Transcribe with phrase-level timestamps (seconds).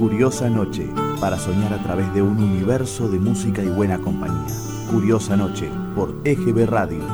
[0.00, 0.88] Curiosa Noche,
[1.20, 4.56] para soñar a través de un universo de música y buena compañía.
[4.90, 7.04] Curiosa Noche, por EGB Radio.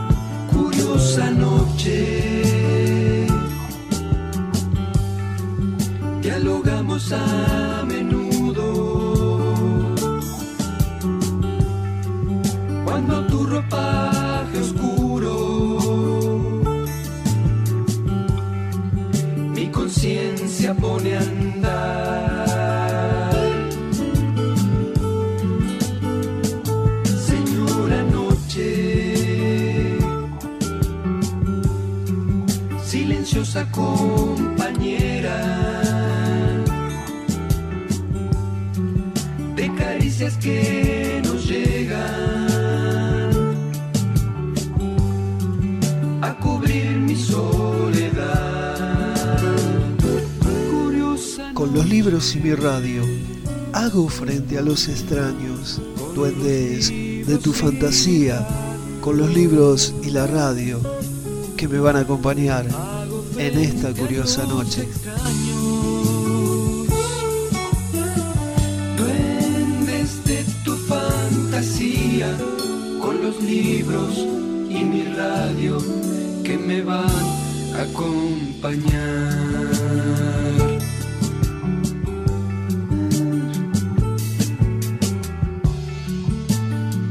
[0.53, 3.27] Curiosa Noche.
[6.22, 7.76] Dialogamos a
[33.77, 35.39] compañera
[39.55, 42.49] de caricias que nos llegan
[46.23, 48.77] a cubrir mi soledad.
[50.71, 53.02] Curiosa Con los libros y mi radio,
[53.74, 55.82] hago frente a los extraños,
[56.15, 58.47] duendes de tu fantasía,
[59.02, 60.80] con los libros y la radio
[61.59, 62.96] que me van a acompañar
[63.38, 64.88] en esta curiosa noche.
[68.96, 72.36] Duendes de tu fantasía,
[73.00, 74.16] con los libros
[74.70, 75.78] y mi radio
[76.42, 77.08] que me van
[77.74, 79.26] a acompañar.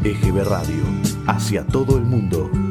[0.04, 0.84] EGB Radio,
[1.28, 2.65] hacia todo el mundo.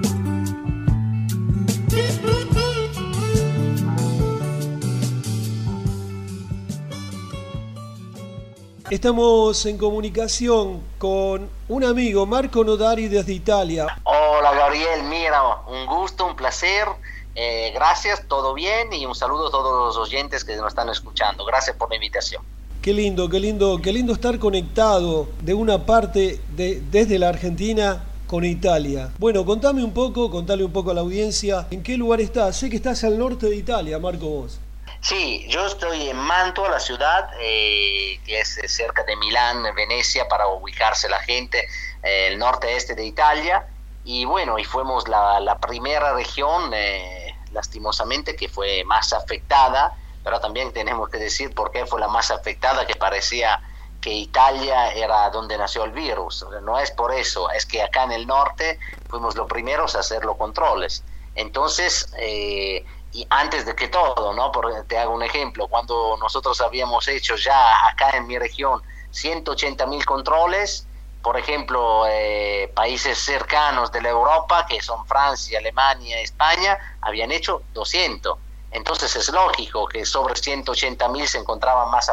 [8.95, 13.89] Estamos en comunicación con un amigo, Marco Nodari desde Italia.
[14.05, 16.87] Hola Gabriel, mira, un gusto, un placer.
[17.35, 21.45] Eh, gracias, todo bien y un saludo a todos los oyentes que nos están escuchando.
[21.45, 22.45] Gracias por la invitación.
[22.81, 28.05] Qué lindo, qué lindo, qué lindo estar conectado de una parte de, desde la Argentina
[28.29, 29.11] con Italia.
[29.19, 32.59] Bueno, contame un poco, contale un poco a la audiencia, ¿en qué lugar estás?
[32.59, 34.61] Sé que estás al norte de Italia, Marco vos.
[35.05, 40.27] Sí, yo estoy en Mantua, la ciudad, eh, que es eh, cerca de Milán, Venecia,
[40.29, 41.69] para ubicarse la gente,
[42.03, 43.67] eh, el norte-este de Italia.
[44.03, 50.73] Y bueno, y fuimos la, primera región, eh, lastimosamente, que fue más afectada, pero también
[50.73, 53.61] tenemos que decir por qué fue la más afectada, que parecía
[54.01, 56.47] que Italia era donde nació el virus.
[56.63, 58.79] No es por eso, es que acá en el norte
[59.11, 61.05] fuimos los primeros a hacer los controles.
[61.35, 64.51] Entonces, eh, y antes de que todo, ¿no?
[64.51, 68.83] Porque te hago un ejemplo, cuando nosotros habíamos hecho ya acá en mi región
[69.13, 70.89] 180 mil controles,
[71.23, 77.63] por ejemplo, eh, países cercanos de la Europa, que son Francia, Alemania, España, habían hecho
[77.73, 78.37] 200.
[78.73, 82.11] Entonces es lógico que sobre 180 mil se encontraban más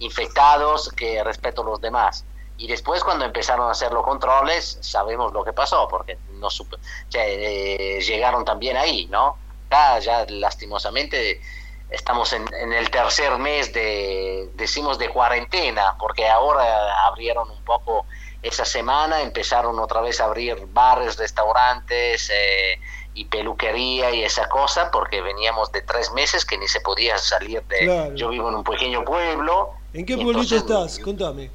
[0.00, 2.26] infectados que respecto a los demás.
[2.58, 6.50] Y después cuando empezaron a hacer los controles, sabemos lo que pasó, porque no o
[7.14, 9.38] eh, llegaron también ahí, ¿no?
[9.72, 11.40] Acá ya lastimosamente
[11.88, 18.04] estamos en, en el tercer mes de, decimos, de cuarentena, porque ahora abrieron un poco
[18.42, 22.78] esa semana, empezaron otra vez a abrir bares, restaurantes eh,
[23.14, 27.62] y peluquería y esa cosa, porque veníamos de tres meses que ni se podía salir
[27.64, 27.78] de...
[27.78, 28.14] Claro.
[28.14, 29.70] Yo vivo en un pequeño pueblo.
[29.94, 30.98] ¿En qué pueblito estás?
[30.98, 31.50] Contame.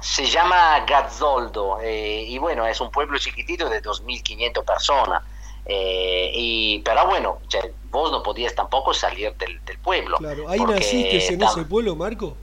[0.00, 5.22] se llama Gazzoldo eh, y bueno, es un pueblo chiquitito de 2.500 personas.
[5.66, 10.18] Eh, y, pero bueno, o sea, vos no podías tampoco salir del, del pueblo.
[10.18, 12.36] Claro, ¿ahí naciste en ese pueblo, Marco?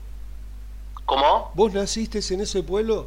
[1.04, 1.50] ¿Cómo?
[1.54, 3.06] ¿Vos naciste en ese pueblo?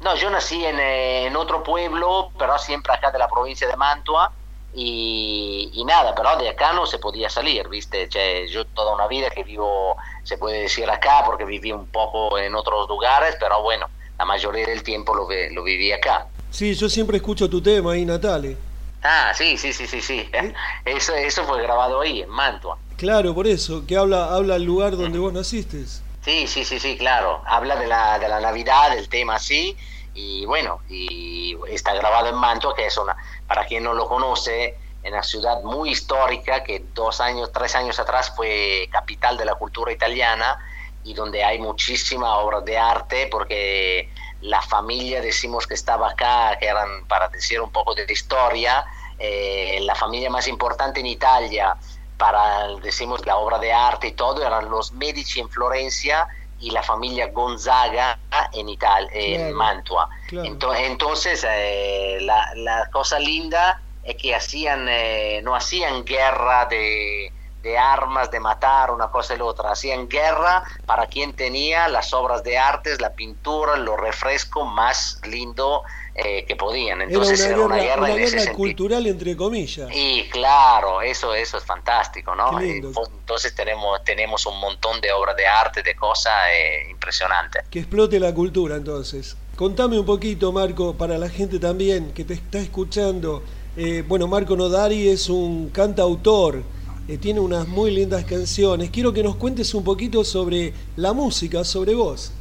[0.00, 3.76] No, yo nací en, eh, en otro pueblo, pero siempre acá de la provincia de
[3.76, 4.32] Mantua.
[4.74, 8.06] Y, y nada, pero de acá no se podía salir, ¿viste?
[8.08, 12.38] Che, yo toda una vida que vivo, se puede decir acá, porque viví un poco
[12.38, 13.86] en otros lugares, pero bueno,
[14.18, 16.26] la mayoría del tiempo lo, lo viví acá.
[16.50, 18.56] Sí, yo siempre escucho tu tema ahí, Natale.
[19.02, 20.30] Ah, sí, sí, sí, sí, sí.
[20.84, 22.78] Eso, eso fue grabado ahí, en Mantua.
[22.96, 25.84] Claro, por eso, que habla, habla el lugar donde vos naciste.
[26.24, 27.42] Sí, sí, sí, sí, claro.
[27.46, 29.76] Habla de la, de la Navidad, del tema así,
[30.14, 34.76] y bueno, y está grabado en Mantua, que es una, para quien no lo conoce,
[35.04, 39.54] en una ciudad muy histórica que dos años, tres años atrás fue capital de la
[39.54, 40.58] cultura italiana
[41.04, 46.66] y donde hay muchísima obra de arte, porque la familia, decimos que estaba acá, que
[46.66, 48.84] eran, para decir un poco de historia,
[49.18, 51.76] eh, la familia más importante en Italia
[52.16, 56.26] para, decimos, la obra de arte y todo, eran los Medici en Florencia
[56.60, 58.18] y la familia Gonzaga
[58.52, 60.08] en Italia, en Claro, Mantua.
[60.26, 60.48] claro.
[60.48, 67.32] Ento- entonces, eh, la, la cosa linda es que hacían, eh, no hacían guerra de,
[67.62, 69.72] de armas, de matar, una cosa y la otra.
[69.72, 75.82] Hacían guerra para quien tenía las obras de artes, la pintura, los refrescos más lindo
[76.14, 77.02] eh, que podían.
[77.02, 79.88] Entonces era una, guerra, cultural, entre comillas.
[79.92, 82.60] Y claro, eso, eso es fantástico, ¿no?
[82.60, 87.64] Entonces tenemos, tenemos un montón de obras de arte, de cosas eh, impresionantes.
[87.70, 89.36] Que explote la cultura, entonces.
[89.54, 93.42] Contame un poquito, Marco, para la gente también que te está escuchando.
[93.76, 96.64] Eh, bueno, Marco Nodari es un cantautor
[97.08, 98.90] eh, tiene unas muy lindas canciones.
[98.90, 102.32] Quiero que nos cuentes un poquito sobre la música, sobre vos.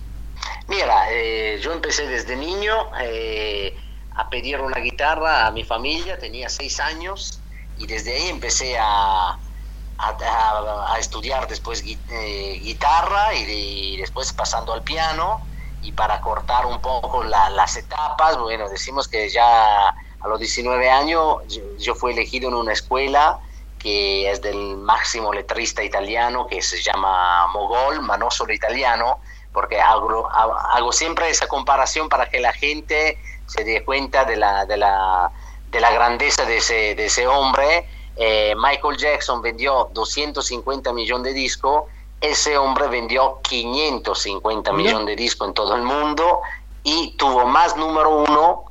[0.67, 3.73] Mira, eh, yo empecé desde niño eh,
[4.13, 7.39] a pedir una guitarra a mi familia, tenía seis años
[7.77, 9.39] y desde ahí empecé a,
[10.99, 15.41] estudiar después guitarra y, después pasando al piano
[15.81, 21.37] y para cortar un poco las etapas, bueno, decimos que ya a los 19 años
[21.47, 23.39] yo, yo fui elegido en una escuela
[23.79, 29.19] que es del máximo letrista italiano que se llama Mogol, ma no solo italiano,
[29.53, 34.65] porque hago, hago siempre esa comparación para que la gente se dé cuenta de la,
[34.65, 35.31] de la,
[35.69, 37.88] de la grandeza de ese, de ese hombre.
[38.15, 41.83] Eh, Michael Jackson vendió 250 millones de discos,
[42.19, 46.41] ese hombre vendió 550 millones de discos en todo el mundo
[46.83, 48.65] y tuvo más número uno,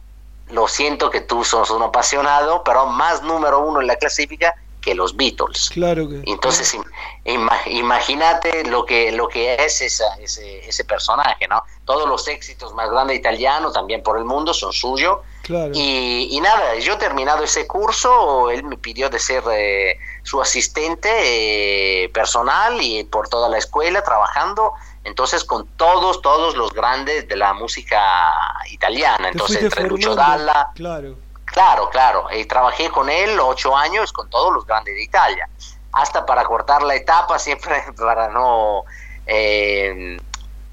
[0.49, 4.55] lo siento que tú sos un apasionado, pero más número uno en la clasifica
[4.87, 5.69] que los Beatles.
[5.71, 6.23] Claro que.
[6.27, 6.79] Entonces,
[7.25, 11.61] imagínate lo que, lo que es esa, ese, ese personaje, ¿no?
[11.85, 15.19] Todos los éxitos más grandes italianos, también por el mundo, son suyos.
[15.43, 15.73] Claro.
[15.75, 21.09] Y, nada, yo terminado ese curso, él me pidió de ser eh, su asistente
[22.05, 24.73] eh, personal y por toda la escuela trabajando.
[25.03, 28.33] Entonces, con todos, todos los grandes de la música
[28.71, 29.31] italiana.
[29.31, 30.69] Entonces, entre Lucio Dalla.
[30.77, 31.25] Claro
[31.56, 32.26] Claro, claro.
[32.31, 35.49] y trabajé con él ocho años con todos los grandes de Italia.
[35.91, 38.85] Hasta para cortar la etapa, siempre para no...
[39.26, 40.20] Eh,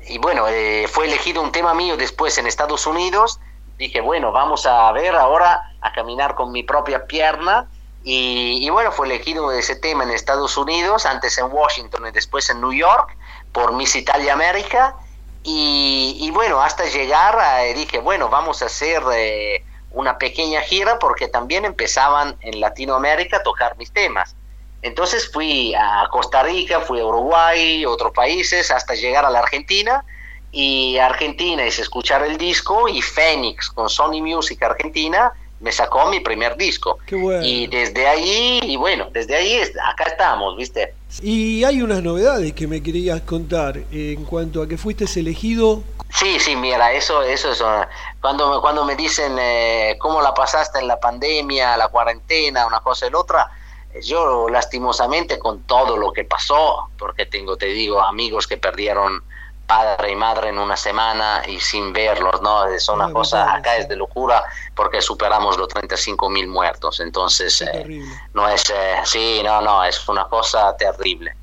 [0.05, 3.39] y bueno, eh, fue elegido un tema mío después en Estados Unidos.
[3.77, 7.65] Dije, bueno, vamos a ver ahora a caminar con mi propia pierna.
[8.03, 12.59] Y, bueno, fue elegido ese tema en Estados Unidos, antes en Washington y después en
[12.59, 13.15] New York,
[13.53, 14.97] por Miss Italia América.
[15.43, 17.39] Y, bueno, hasta llegar,
[17.73, 19.01] dije, bueno, vamos a hacer...
[19.13, 24.35] Eh, una pequeña gira porque también empezaban en Latinoamérica a tocar mis temas.
[24.81, 30.03] Entonces fui a Costa Rica, fui a Uruguay, otros países, hasta llegar a la Argentina.
[30.51, 35.31] Y Argentina es escuchar el disco y Fénix con Sony Music Argentina
[35.63, 36.99] me sacó mi primer disco.
[37.41, 40.93] Y desde ahí, y bueno, desde ahí acá estamos, ¿viste?
[41.21, 45.81] Y hay unas novedades que me querías contar en cuanto a que fuiste elegido.
[46.13, 47.63] Sí, sí, mira, eso, eso es
[48.21, 53.07] cuando, cuando me dicen eh, cómo la pasaste en la pandemia, la cuarentena, una cosa
[53.07, 53.51] y la otra,
[54.01, 59.23] yo lastimosamente con todo lo que pasó, porque tengo, te digo, amigos que perdieron
[59.65, 62.67] padre y madre en una semana y sin verlos, ¿no?
[62.67, 64.43] Es una cosa, acá es de locura
[64.75, 70.07] porque superamos los 35 mil muertos, entonces eh, no es, eh, sí, no, no, es
[70.07, 71.35] una cosa terrible.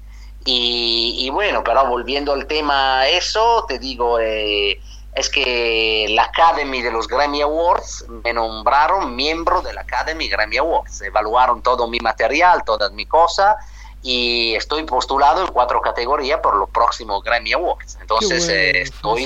[0.45, 4.81] Y, y, bueno, pero volviendo al tema eso, te digo, eh,
[5.15, 10.57] es que la Academy de los Grammy Awards me nombraron miembro de la Academy Grammy
[10.57, 13.57] Awards, evaluaron todo mi material, todas mis cosas
[14.03, 17.99] y estoy postulado en cuatro categorías por los próximos Grammy Awards.
[18.01, 19.25] Entonces eh, estoy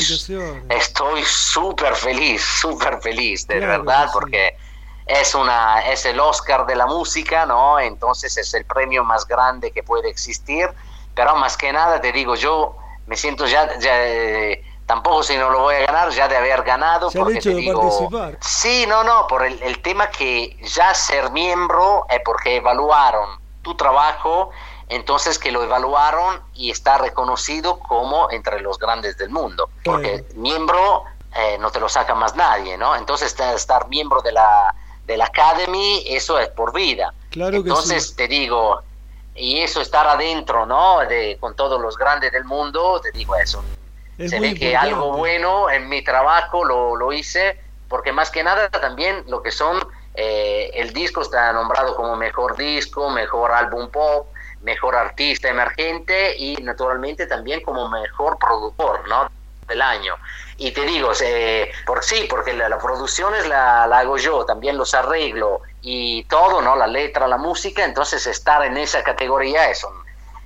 [0.69, 4.57] estoy súper feliz, súper feliz, de verdad, porque
[5.07, 7.79] es una es el Oscar de la música, ¿no?
[7.79, 10.69] Entonces es el premio más grande que puede existir,
[11.14, 15.50] pero más que nada te digo, yo me siento ya, ya eh, tampoco si no
[15.50, 17.11] lo voy a ganar, ya de haber ganado.
[17.11, 18.09] porque te digo,
[18.40, 23.75] Sí, no, no, por el, el tema que ya ser miembro es porque evaluaron tu
[23.75, 24.50] trabajo,
[24.88, 31.04] entonces que lo evaluaron y está reconocido como entre los grandes del mundo, porque miembro
[31.35, 32.94] eh, no te lo saca más nadie, ¿no?
[32.94, 34.75] Entonces estar miembro de la,
[35.06, 37.12] de la Academy, eso es por vida.
[37.30, 38.83] Claro entonces te digo,
[39.35, 41.00] y eso estar adentro, ¿no?
[41.00, 43.64] De, con todos los grandes del mundo, te digo, es un,
[44.29, 48.71] se ve que algo bueno en mi trabajo lo, lo hice, porque más que nada
[48.71, 54.29] también lo que son eh, el disco está nombrado como mejor disco, mejor álbum pop,
[54.62, 59.29] mejor artista emergente y naturalmente también como mejor productor ¿no?
[59.67, 60.14] del año.
[60.57, 61.11] Y te digo,
[61.85, 66.62] por sí, porque la, producción es la, la, hago yo, también los arreglo y todo,
[66.62, 66.76] ¿no?
[66.76, 69.93] La letra, la música, entonces estar en esa categoría es un,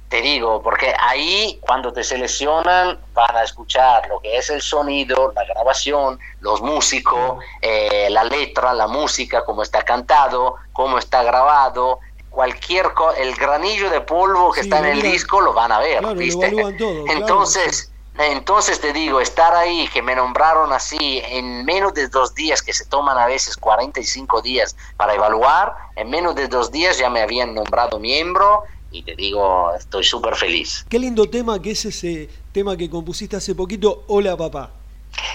[0.09, 5.33] te digo, porque ahí cuando te seleccionan van a escuchar lo que es el sonido,
[5.37, 12.00] la grabación, los músicos, eh, la letra, la música, cómo está cantado, cómo está grabado.
[12.30, 12.87] cualquier
[13.18, 16.52] el granillo de polvo que está en el disco lo van a ver, ¿viste?
[17.09, 22.62] entonces, entonces te digo, estar ahí, que me nombraron así en menos de dos días,
[22.62, 27.08] que se toman a veces 45 días para evaluar, en menos de dos días ya
[27.08, 30.84] me habían nombrado miembro y te digo, estoy súper feliz.
[30.88, 34.72] Qué lindo tema que es ese tema que compusiste hace poquito, Hola Papá.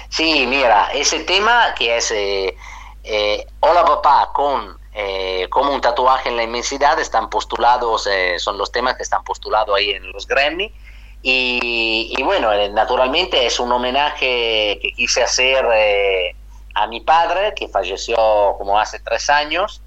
[0.10, 2.56] Sí, mira, ese tema que es eh,
[3.04, 8.72] eh, Hola Papá con eh, como un tatuaje en la inmensidad están postulados, son los
[8.72, 10.72] temas que están postulados ahí en los Grammy.
[11.26, 15.66] Y, bueno, naturalmente es un homenaje que quise hacer
[16.76, 18.18] a mi padre, que falleció
[18.58, 19.82] como hace tres años,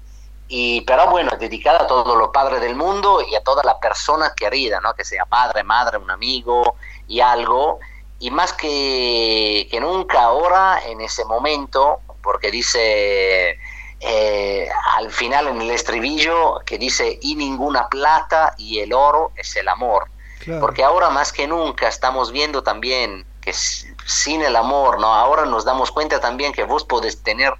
[0.47, 4.33] y, pero bueno, dedicada a todos los padres del mundo y a toda la persona
[4.35, 4.93] querida, ¿no?
[4.93, 6.75] que sea padre, madre, un amigo
[7.07, 7.79] y algo
[8.19, 13.59] y más que, que nunca ahora, en ese momento, porque dice
[13.99, 19.55] eh, al final en el estribillo que dice y ninguna plata y el oro es
[19.55, 20.09] el amor.
[20.59, 25.13] Porque ahora más que nunca estamos viendo también que sin el amor, ¿no?
[25.13, 27.53] Ahora nos damos cuenta también que vos podés tener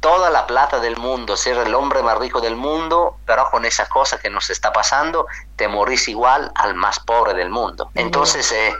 [0.00, 3.86] toda la plata del mundo, ser el hombre más rico del mundo, pero con esa
[3.88, 7.90] cosa que nos está pasando, te morís igual al más pobre del mundo.
[7.94, 8.74] Entonces, eh,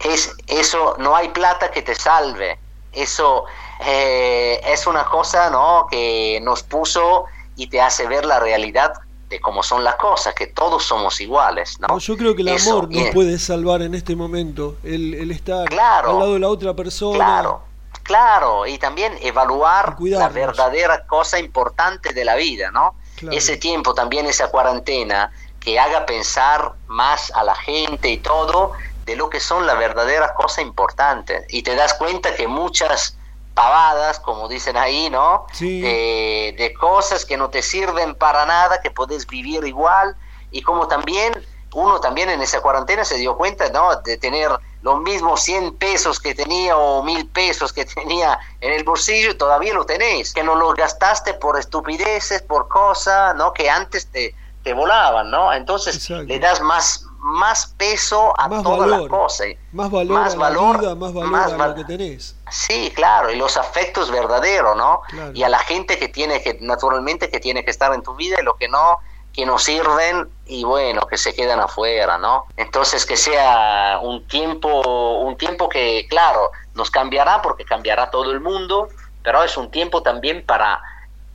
[0.00, 2.58] es eso no hay plata que te salve
[2.92, 3.44] eso
[3.84, 7.26] eh, es una cosa no que nos puso
[7.56, 8.94] y te hace ver la realidad
[9.28, 12.88] de cómo son las cosas que todos somos iguales no, yo creo que el amor
[12.90, 17.16] nos puede salvar en este momento el, el estar al lado de la otra persona.
[17.16, 17.66] Claro
[18.06, 18.66] claro.
[18.66, 22.94] Y también evaluar la verdadera cosa importante de la vida no
[23.32, 28.72] ese tiempo también esa cuarentena que haga pensar más a la gente y todo
[29.06, 31.44] de lo que son las verdaderas cosas importantes.
[31.48, 33.15] Y te das cuenta que muchas
[33.56, 35.46] pavadas, como dicen ahí, ¿no?
[35.58, 40.14] De, cosas que no te sirven para nada, que puedes vivir igual.
[40.50, 41.32] Y como también
[41.72, 43.96] uno también en esa cuarentena se dio cuenta, ¿no?
[44.02, 44.50] De tener
[44.82, 49.34] los mismos 100 pesos que tenía o mil pesos que tenía en el bolsillo y
[49.34, 50.34] todavía lo tenés.
[50.34, 53.54] Que no lo gastaste por estupideces, por cosas, ¿no?
[53.54, 54.34] Que antes te,
[54.64, 55.50] te volaban, ¿no?
[55.54, 59.48] Entonces le das más más peso a todas las cosas.
[59.72, 62.36] Más valor más valor, más valor a lo que tenés.
[62.50, 65.00] Sí, claro, y los afectos verdaderos, ¿no?
[65.34, 68.36] Y a la gente que tiene que, naturalmente, que tiene que estar en tu vida
[68.40, 68.98] y lo que no,
[69.32, 72.46] que no sirven y bueno, que se quedan afuera, ¿no?
[72.56, 78.40] Entonces que sea un tiempo, un tiempo que, claro, nos cambiará porque cambiará todo el
[78.40, 78.88] mundo,
[79.24, 80.80] pero es un tiempo también para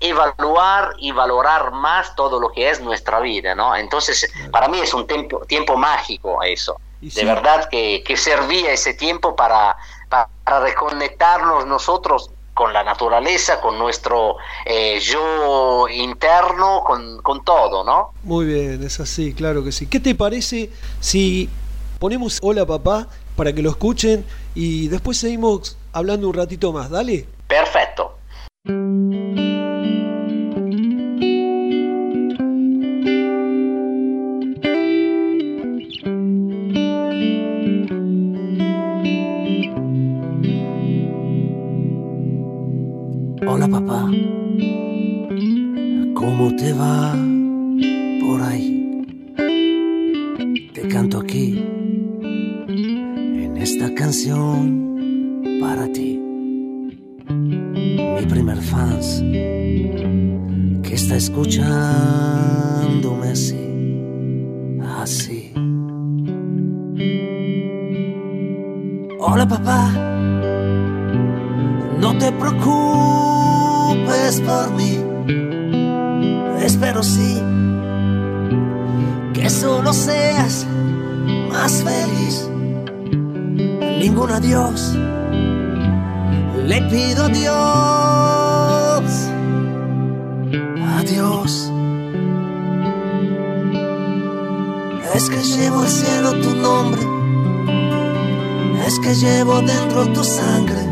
[0.02, 3.76] evaluar y valorar más todo lo que es nuestra vida, ¿no?
[3.76, 6.76] Entonces, para mí es un tiempo, tiempo mágico eso.
[7.00, 9.76] De verdad que, que, servía ese tiempo para,
[10.10, 10.28] para,
[10.60, 18.14] reconectarnos nosotros con la naturaleza, con nuestro eh, yo interno, con, con todo, ¿no?
[18.24, 19.88] Muy bien, es así, claro que sí.
[19.88, 21.50] ¿Qué te parece si
[21.98, 26.92] ponemos Hola Papá para que lo escuchen y después seguimos hablando un ratito más?
[26.92, 27.26] Dale.
[27.48, 28.18] Perfecto.
[43.64, 44.10] Hola papá,
[46.16, 47.16] ¿cómo te va
[48.20, 49.06] por ahí?
[50.74, 51.64] Te canto aquí,
[52.68, 56.20] en esta canción para ti.
[57.30, 59.24] Mi primer fans
[60.82, 63.60] que está escuchándome así,
[64.98, 65.54] así.
[69.20, 69.92] Hola papá,
[72.00, 73.31] no te preocupes
[74.46, 75.00] por mí.
[76.64, 77.42] Espero sí
[79.34, 80.66] que solo seas
[81.50, 82.50] más feliz.
[84.00, 84.96] Ningún adiós
[86.68, 87.52] le pido a Dios.
[91.00, 91.72] Adiós.
[95.16, 97.02] Es que llevo al cielo tu nombre.
[98.86, 100.91] Es que llevo dentro tu sangre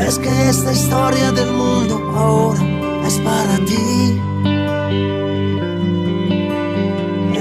[0.00, 2.60] es que esta historia del mundo ahora
[3.06, 4.20] es para ti.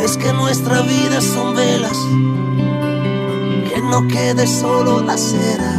[0.04, 1.98] Es que nuestra vida son velas,
[3.70, 5.74] que no quede solo la cera.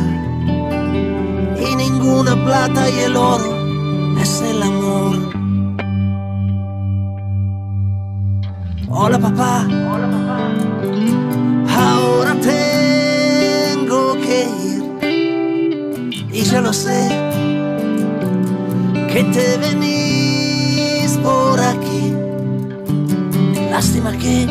[1.58, 5.16] Y ninguna plata y el oro es el amor.
[8.88, 9.95] Hola papá.
[16.50, 17.08] Ya lo sé,
[19.12, 21.96] que te venís por aquí
[23.76, 24.46] Lástima que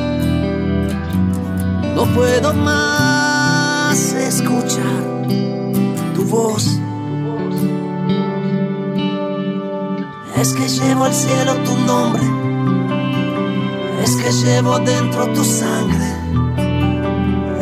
[1.95, 5.01] no puedo más escuchar
[6.13, 6.79] tu voz.
[10.37, 12.21] Es que llevo al cielo tu nombre,
[14.03, 16.07] es que llevo dentro tu sangre,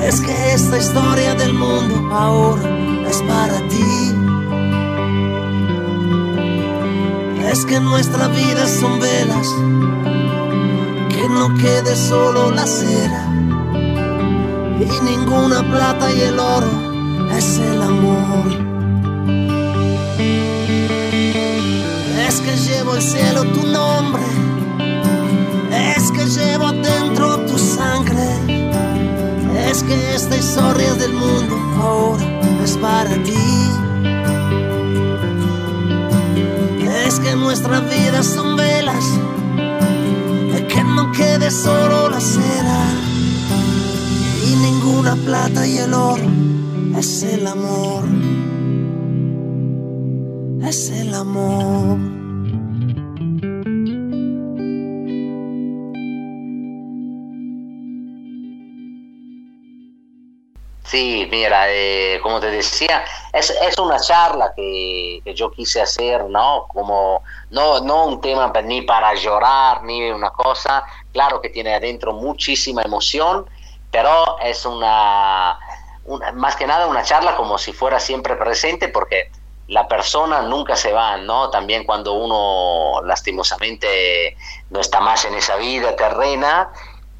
[0.05, 2.63] es que esta historia del mundo ahora
[3.09, 4.12] es para ti.
[7.53, 9.47] Es que nuestra vida son velas,
[11.09, 13.31] que no quede solo la cera
[14.79, 16.71] y ninguna plata y el oro
[17.37, 18.47] es el amor.
[22.27, 24.23] Es que llevo el cielo tu nombre,
[25.95, 28.29] es que llevo dentro tu sangre,
[29.69, 32.23] es que esta historia del mundo ahora
[32.63, 33.82] es para ti.
[37.51, 39.03] Es que nuestra vida son velas,
[40.67, 42.85] que no quede solo la cera
[44.47, 46.23] y ninguna plata y el oro
[46.97, 48.05] es el amor,
[50.67, 52.12] es el amor.
[60.93, 66.25] Sí, mira, eh, como te decía, es, es una charla que, que, yo quise hacer,
[66.25, 66.67] ¿no?
[66.67, 72.13] Como, no, no un tema ni para llorar, ni una cosa, claro que tiene adentro
[72.13, 73.49] muchísima emoción,
[73.89, 75.57] pero es una,
[76.05, 79.31] una, más que nada una charla como si fuera siempre presente, porque
[79.69, 81.49] la persona nunca se va, ¿no?
[81.49, 84.37] También cuando uno lastimosamente
[84.69, 86.69] no está más en esa vida terrena,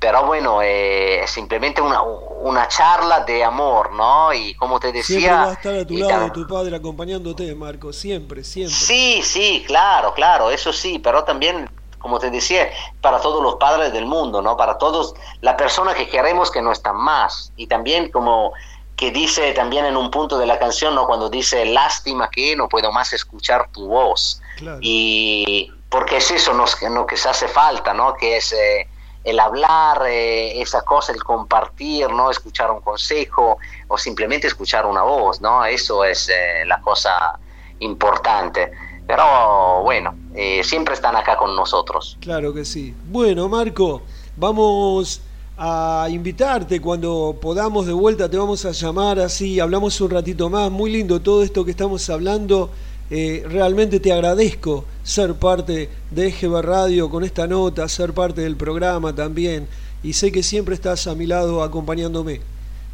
[0.04, 4.34] pero bueno, eh, simplemente una, una charla de amor, ¿no?
[4.34, 5.18] Y como te decía...
[5.18, 8.76] Siempre va a estar a tu lado tu padre acompañándote, Marco, siempre, siempre.
[8.76, 11.70] Sí, sí, claro, claro, eso sí, pero también,
[12.00, 12.70] como te decía,
[13.00, 14.58] para todos los padres del mundo, ¿no?
[14.58, 17.54] Para todos, la persona que queremos que no están más.
[17.56, 18.52] Y también como
[18.98, 21.08] que dice también en un punto de la canción, ¿no?
[21.08, 24.42] Cuando dice, lástima que no puedo más escuchar tu voz.
[24.58, 24.80] Claro.
[24.82, 28.16] Y porque es eso lo que, se hace falta, ¿no?
[28.16, 28.52] Que es...
[28.52, 28.90] Eh,
[29.24, 32.30] el hablar, eh, esa cosa, el compartir, ¿no?
[32.30, 33.58] Escuchar un consejo
[33.88, 35.64] o simplemente escuchar una voz, ¿no?
[35.66, 37.40] Eso es eh, la cosa
[37.80, 38.72] importante.
[39.08, 42.18] Pero bueno, eh, siempre están acá con nosotros.
[42.22, 42.94] Claro que sí.
[43.06, 44.02] Bueno, Marco,
[44.36, 45.22] vamos
[45.58, 50.72] a invitarte cuando podamos de vuelta, te vamos a llamar así, hablamos un ratito más.
[50.72, 52.72] Muy lindo todo esto que estamos hablando.
[53.16, 58.58] Eh, realmente te agradezco ser parte de EGB Radio con esta nota, ser parte del
[58.58, 59.70] programa también.
[60.02, 62.42] Y sé que siempre estás a mi lado acompañándome.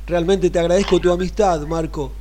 [0.08, 2.12] Realmente te agradezco tu amistad, Marco.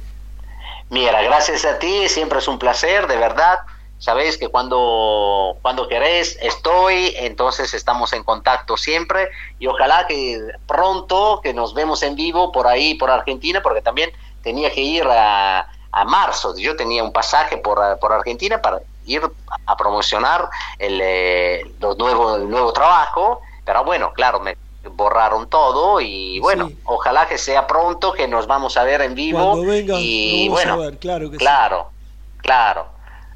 [0.91, 3.59] Mira, gracias a ti, siempre es un placer, de verdad.
[3.99, 11.41] Sabéis que cuando, cuando querés estoy, entonces estamos en contacto siempre y ojalá que pronto
[11.43, 14.13] que nos vemos en vivo por ahí, por Argentina, porque también
[14.45, 15.69] tenía que ir a,
[16.01, 16.55] a marzo.
[16.57, 19.23] Yo tenía un pasaje por, por Argentina para ir
[19.67, 24.57] a promocionar el, eh, los nuevo, el nuevo trabajo, pero bueno, claro, me
[24.91, 26.79] borraron todo y bueno, Sí.
[26.85, 30.79] ojalá que sea pronto que nos vamos a ver en vivo Cuando y a bueno,
[30.79, 31.41] ver, claro que sí.
[31.41, 31.91] claro,
[32.39, 32.87] claro,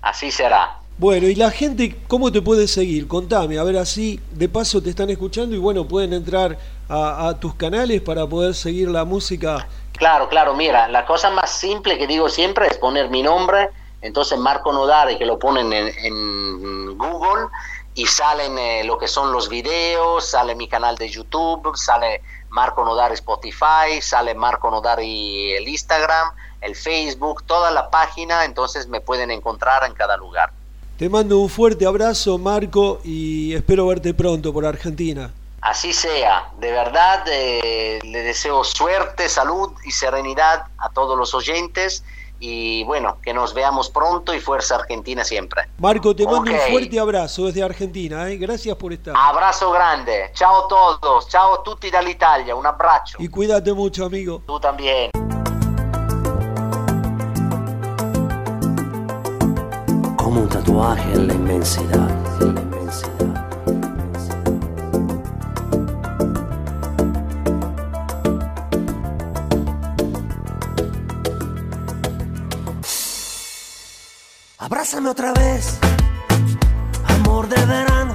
[0.00, 0.78] así será.
[0.98, 3.08] Bueno, y la gente, ¿cómo te puede seguir?
[3.08, 7.40] Contame, a ver así, de paso te están escuchando y bueno, pueden entrar a, a
[7.40, 9.66] tus canales para poder seguir la música.
[9.92, 14.38] Claro, claro, mira, la cosa más simple que digo siempre es poner mi nombre, entonces
[14.38, 17.48] Marco Nodari, que lo ponen en, Google
[17.94, 22.84] y salen eh, lo que son los videos, sale mi canal de YouTube, sale Marco
[22.84, 29.30] Nodari Spotify, sale Marco Nodari el Instagram, el Facebook, toda la página, entonces me pueden
[29.30, 30.52] encontrar en cada lugar.
[30.96, 35.32] Te mando un fuerte abrazo, Marco, y espero verte pronto por Argentina.
[35.62, 42.02] Así sea, de verdad eh, le deseo suerte, salud y serenidad a todos los oyentes
[42.40, 45.62] y bueno, que nos veamos pronto y fuerza Argentina siempre.
[45.78, 48.38] Marco, te mando un fuerte abrazo desde Argentina, ¿eh?
[48.38, 49.14] gracias por estar.
[49.16, 53.20] Abrazo grande, ciao a todos, ciao a tutti dall'Italia, un abbraccio.
[53.20, 54.42] Y cuídate mucho, amigo.
[54.44, 55.12] Tú también.
[60.16, 62.08] como un tatuaje en la inmensidad,
[62.40, 63.31] en la inmensidad.
[74.62, 75.76] Abrázame otra vez,
[77.08, 78.14] amor de verano.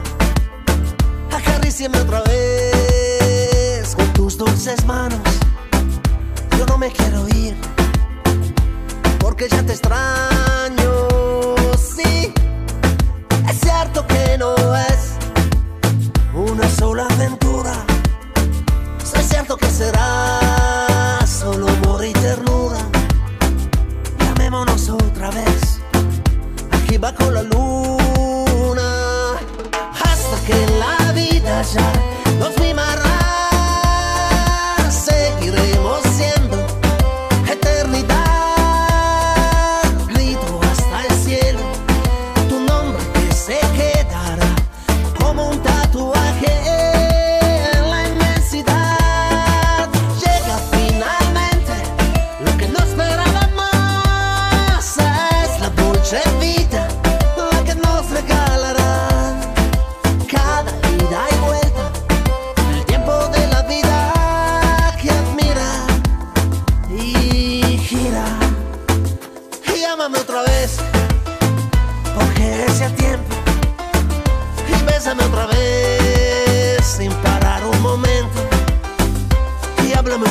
[1.30, 5.20] Acaríciame otra vez con tus dulces manos.
[6.58, 7.54] Yo no me quiero ir
[9.20, 11.08] porque ya te extraño.
[11.78, 12.34] Sí,
[13.50, 15.18] es cierto que no es
[16.34, 17.74] una sola aventura.
[19.20, 22.78] Es cierto que será solo amor y ternura.
[24.18, 25.57] Llamémonos otra vez
[27.00, 29.36] con la luna
[30.04, 31.94] hasta que la vida ya
[32.40, 33.07] nos mimará.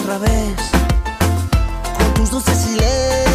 [0.07, 0.55] Otra vez
[1.99, 3.26] con tus dulces silencios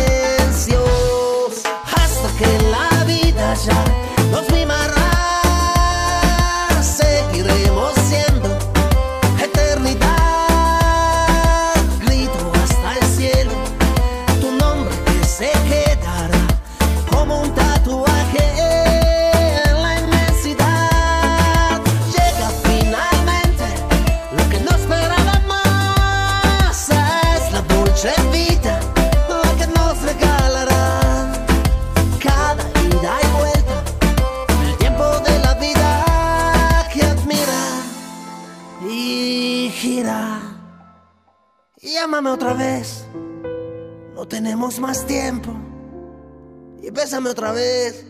[47.30, 48.06] otra vez,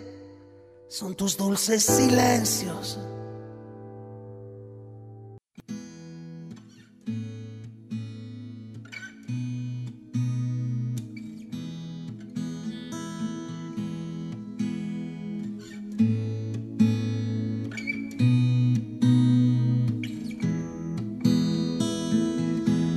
[0.90, 3.00] son tus dulces silencios.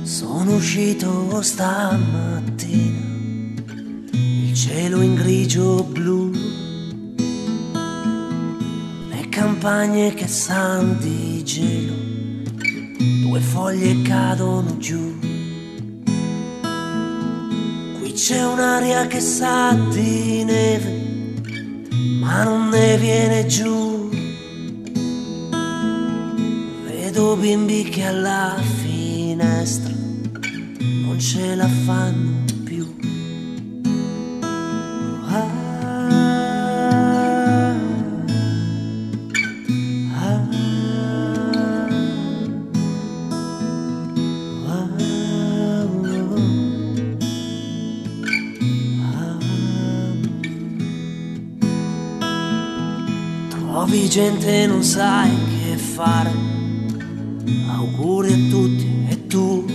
[0.03, 2.99] Sono uscito stamattina,
[4.13, 6.31] il cielo in grigio blu,
[9.09, 11.93] le campagne che san di gelo,
[13.21, 15.13] due foglie cadono giù.
[17.99, 24.09] Qui c'è un'aria che sa di neve, ma non ne viene giù.
[26.87, 32.34] Vedo bimbi che alla finestra non ce la fanno
[54.15, 56.31] gente non sai che fare.
[57.67, 59.65] Auguri a tutti e tu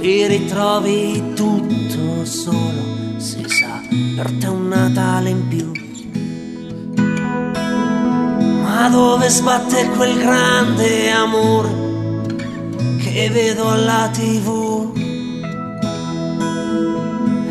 [0.00, 3.80] ti ritrovi tutto solo, si sa,
[4.16, 5.70] per te un Natale in più.
[8.64, 11.70] Ma dove sbatte quel grande amore
[12.98, 14.92] che vedo alla tv?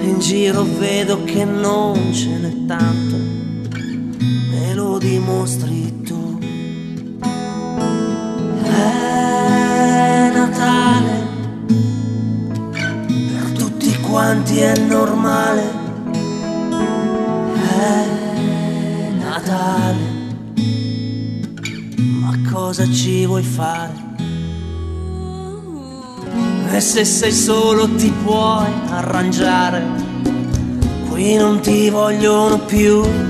[0.01, 3.08] In giro vedo che non ce n'è tanto,
[4.99, 6.38] dimostri tu.
[8.63, 11.27] È Natale
[13.31, 15.63] per tutti quanti è normale.
[17.53, 18.05] È
[19.17, 20.03] Natale,
[21.95, 24.07] ma cosa ci vuoi fare?
[26.71, 29.81] E se sei solo ti puoi arrangiare,
[31.09, 33.28] qui non ti vogliono più.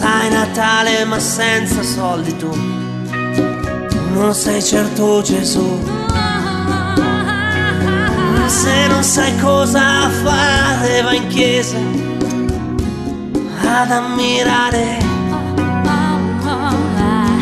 [0.00, 2.48] Sai Natale ma senza soldi tu,
[4.14, 5.78] non sei certo Gesù.
[8.46, 11.76] Se non sai cosa fare va in chiesa
[13.62, 14.98] ad ammirare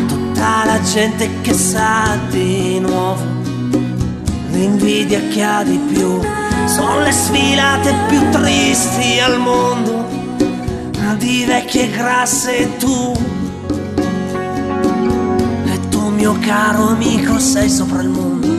[0.08, 3.22] tutta la gente che sa di nuovo,
[4.50, 6.20] l'invidia che ha di più,
[6.66, 10.07] sono le sfilate più tristi al mondo,
[11.18, 13.12] di vecchie grasse tu,
[15.66, 18.58] e tu mio caro amico sei sopra il mondo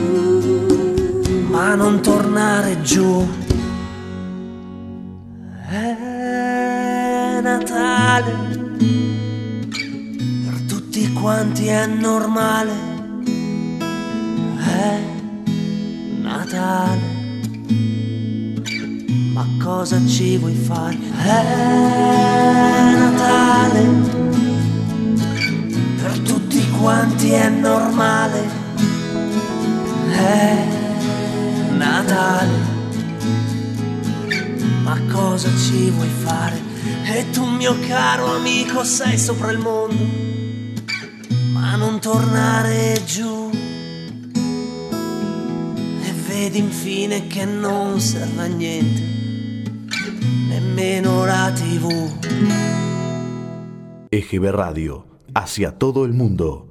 [1.50, 3.26] ma non tornare giù.
[5.68, 8.32] È Natale,
[10.44, 12.72] per tutti quanti è normale.
[14.58, 15.00] È
[16.20, 17.00] Natale,
[19.40, 20.98] ma cosa ci vuoi fare?
[21.16, 23.88] È Natale,
[26.02, 28.48] per tutti quanti è normale,
[30.10, 30.66] è
[31.70, 32.52] Natale,
[34.82, 36.60] ma cosa ci vuoi fare?
[37.04, 40.04] E tu mio caro amico sei sopra il mondo,
[41.52, 43.48] ma non tornare giù.
[46.26, 49.19] Vedi infine che non serve a niente,
[50.80, 51.88] nemmeno la TV.
[54.10, 56.66] EGB Radio, hacia todo el mundo.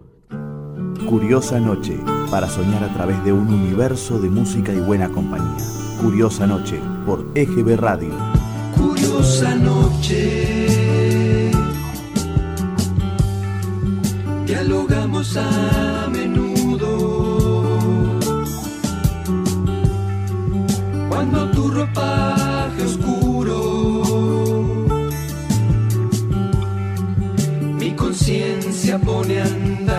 [1.07, 1.97] Curiosa noche,
[2.31, 5.63] para soñar a través de un universo de música y buena compañía.
[6.01, 8.13] Curiosa noche, por EGB Radio.
[8.75, 11.51] Curiosa noche.
[14.45, 17.67] Dialogamos a menudo
[21.09, 23.18] cuando tu ropaje oscuro
[28.19, 29.95] conciencia pone a andar.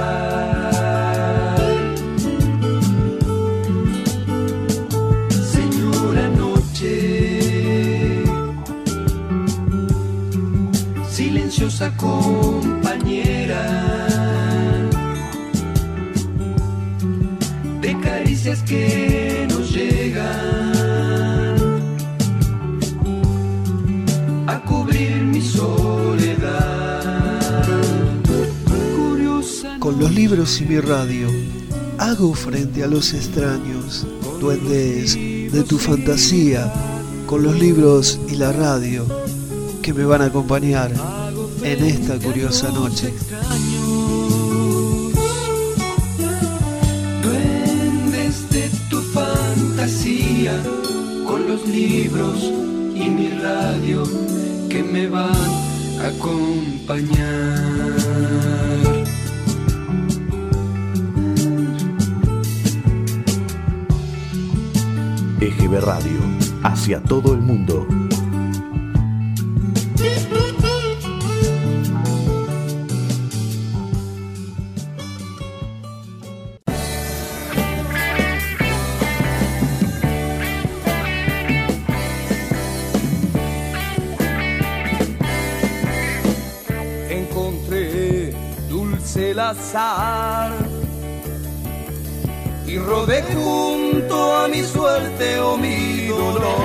[5.54, 8.22] Señora noche,
[11.09, 13.62] silenciosa compañera.
[17.80, 18.99] de caricias que
[30.20, 31.28] libros y mi radio,
[31.96, 34.06] hago frente a los extraños,
[34.38, 36.70] duendes de tu fantasía,
[37.24, 39.06] con los libros y la radio
[39.80, 40.92] que me van a acompañar
[41.62, 43.14] en esta curiosa noche.
[47.22, 50.52] Duendes de tu fantasía,
[51.26, 52.42] con los libros
[52.94, 54.02] y mi radio
[54.68, 55.33] que me van
[55.98, 57.40] a acompañar.
[65.78, 66.18] Radio,
[66.64, 67.87] hacia todo el mundo.
[92.66, 93.69] y rodé junto
[94.20, 96.59] a mi suerte o mi dolor.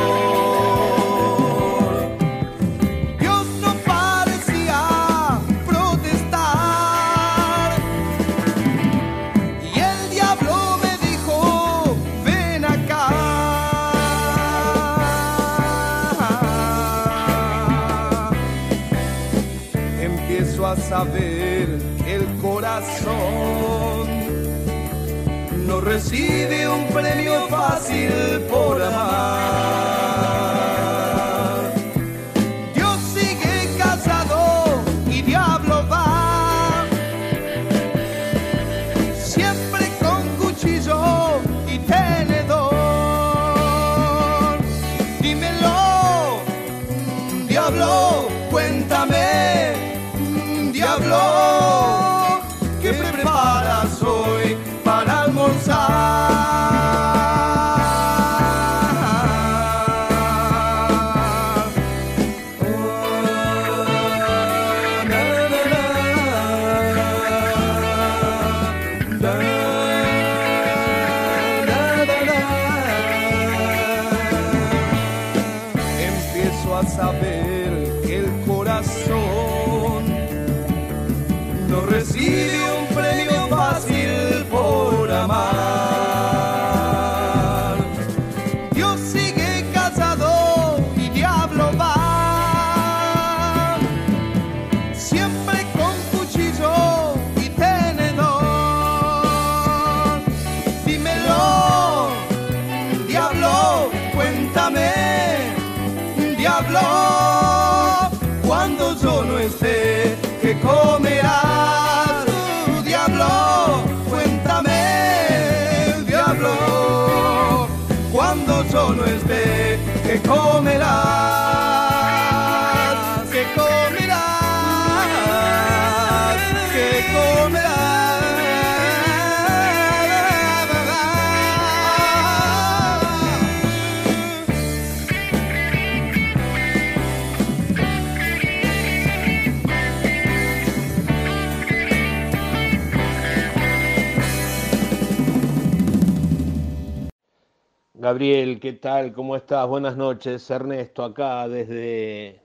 [148.06, 149.14] Gabriel, ¿qué tal?
[149.14, 149.68] ¿Cómo estás?
[149.68, 150.48] Buenas noches.
[150.52, 152.40] Ernesto, acá desde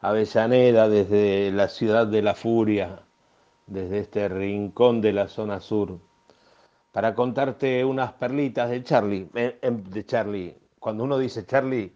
[0.00, 3.02] Avellaneda, desde la ciudad de la furia,
[3.66, 5.98] desde este rincón de la zona sur,
[6.92, 9.28] para contarte unas perlitas de Charlie.
[9.34, 11.92] Eh, em, de Charlie, cuando uno dice Charlie,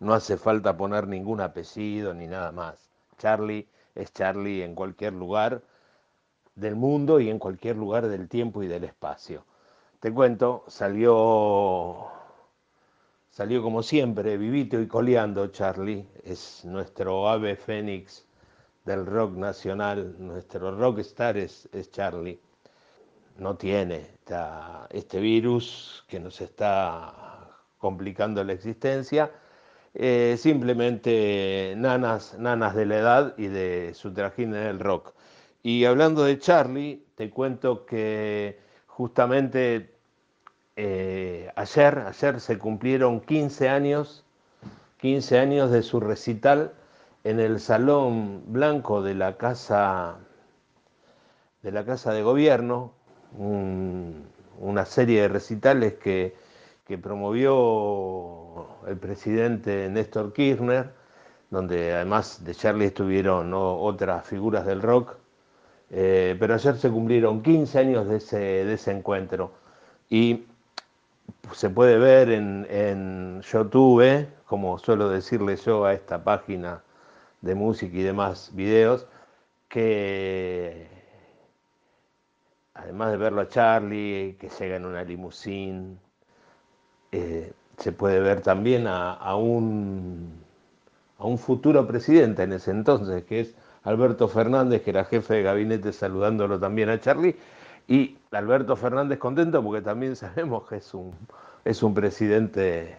[0.00, 2.90] no hace falta poner ningún apellido ni nada más.
[3.16, 5.62] Charlie es Charlie en cualquier lugar
[6.56, 9.44] del mundo y en cualquier lugar del tiempo y del espacio.
[10.00, 12.15] Te cuento, salió
[13.36, 18.24] Salió como siempre, vivito y coleando Charlie, es nuestro ave fénix
[18.86, 22.40] del rock nacional, nuestro rockstar es, es Charlie.
[23.36, 24.06] No tiene
[24.88, 29.30] este virus que nos está complicando la existencia,
[29.92, 35.12] eh, simplemente nanas, nanas de la edad y de su trajín en el rock.
[35.62, 39.95] Y hablando de Charlie, te cuento que justamente
[40.76, 44.24] eh, ayer, ayer se cumplieron 15 años,
[44.98, 46.72] 15 años de su recital
[47.24, 50.18] en el Salón Blanco de la Casa
[51.62, 52.92] de la Casa de Gobierno,
[53.38, 56.36] una serie de recitales que,
[57.02, 60.92] promovió el presidente Néstor Kirchner,
[61.50, 65.16] donde además de Charlie estuvieron otras figuras del rock,
[65.90, 69.50] eh, pero ayer se cumplieron 15 años de ese, de ese encuentro.
[70.08, 70.46] Y
[71.52, 76.82] se puede ver en, YouTube, como suelo decirle yo a esta página
[77.40, 79.06] de música y demás videos,
[79.68, 80.88] que
[82.74, 85.98] además de verlo a Charlie, que llega en una limusín,
[87.12, 90.42] eh, se puede ver también a, un,
[91.18, 95.42] a un futuro presidente en ese entonces, que es Alberto Fernández, que era jefe de
[95.42, 97.36] gabinete, saludándolo también a Charlie,
[97.88, 101.12] y Alberto Fernández contento porque también sabemos que es un,
[101.64, 102.96] es un presidente,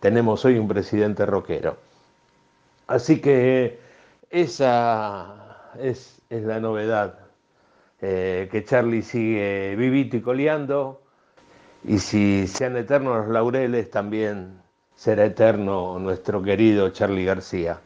[0.00, 1.76] tenemos hoy un presidente rockero.
[2.86, 3.80] Así que
[4.30, 7.18] esa es, la novedad,
[8.00, 11.00] eh, que Charlie sigue vivito y coleando,
[11.84, 14.60] y si sean eternos los laureles, también
[14.94, 17.80] será eterno nuestro querido Charlie García.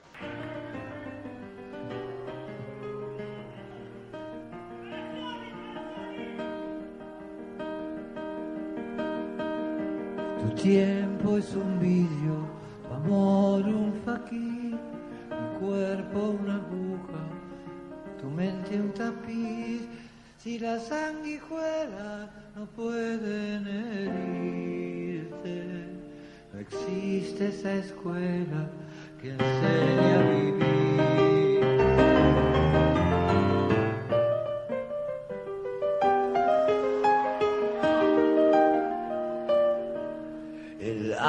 [10.62, 12.46] Tiempo es un vidrio,
[12.86, 17.22] tu amor un faquir, mi cuerpo una aguja,
[18.20, 19.82] tu mente un tapiz.
[20.38, 25.54] Si las sanguijuelas no pueden herirte,
[26.52, 28.68] no existe esa escuela
[29.20, 31.19] que enseña a vivir.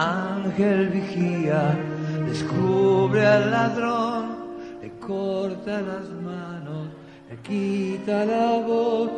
[0.01, 1.77] Ángel vigía,
[2.25, 4.35] descubre al ladrón,
[4.81, 6.87] le corta las manos,
[7.29, 9.11] le quita la voz,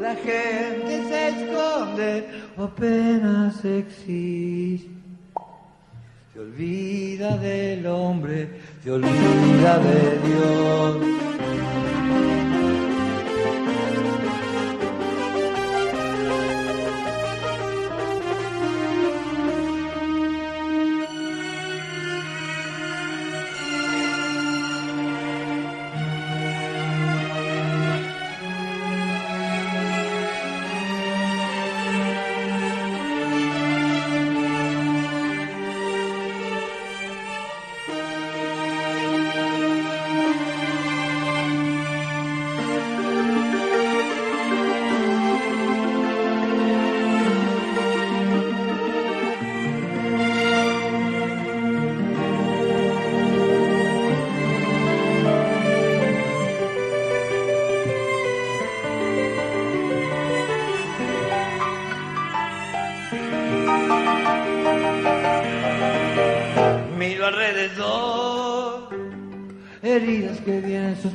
[0.00, 2.26] la gente se esconde
[2.56, 4.88] o apenas existe.
[6.32, 11.20] Se olvida del hombre, se olvida de Dios.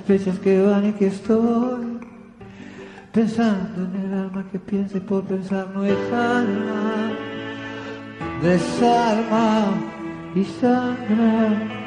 [0.06, 1.99] Sospechas que van y que estoy
[3.12, 7.12] pensando en el alma que piense por pensar no es alma,
[8.43, 9.74] desarma
[10.36, 11.85] y sangra.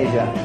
[0.00, 0.37] 一句。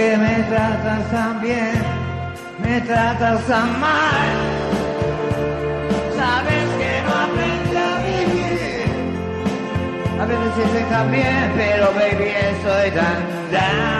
[0.00, 1.74] que me tratas tan bien,
[2.62, 4.30] me tratas tan mal.
[6.18, 8.86] Sabes que no aprendí a vivir.
[10.20, 13.18] A veces dicen también, pero baby, estoy tan,
[13.52, 13.99] tan.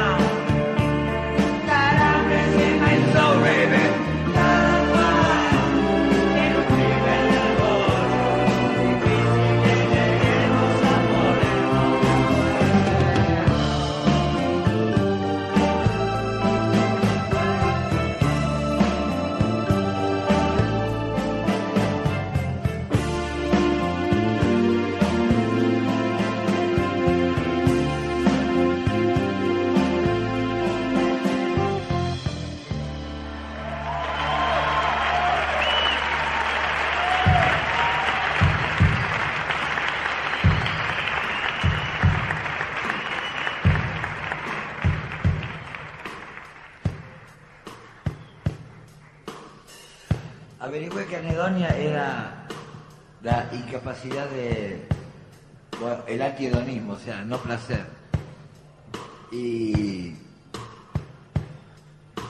[51.58, 52.46] era
[53.22, 54.86] la incapacidad de.
[55.80, 57.84] Bueno, el antihedonismo, o sea, no placer.
[59.32, 60.14] Y.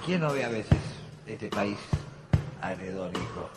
[0.05, 0.79] ¿Quién no ve a veces
[1.27, 1.79] este país
[2.63, 3.51] anhedónico?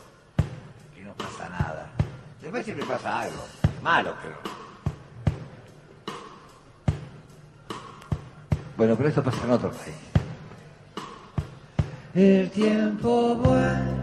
[0.93, 1.89] Que no pasa nada.
[2.41, 3.43] Después siempre pasa algo,
[3.81, 4.53] malo creo.
[8.75, 9.95] Bueno, pero eso pasa en otro país.
[12.13, 14.02] El tiempo vuelve.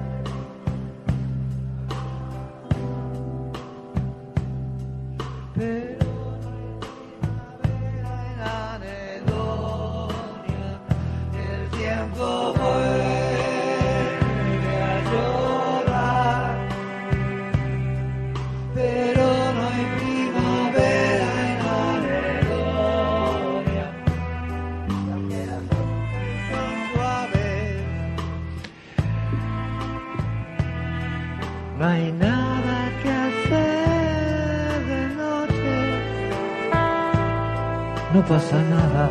[38.31, 39.11] No pasa nada.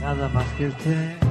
[0.00, 1.21] Nada más que el té.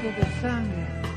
[0.00, 1.09] Es un pacto de sangre,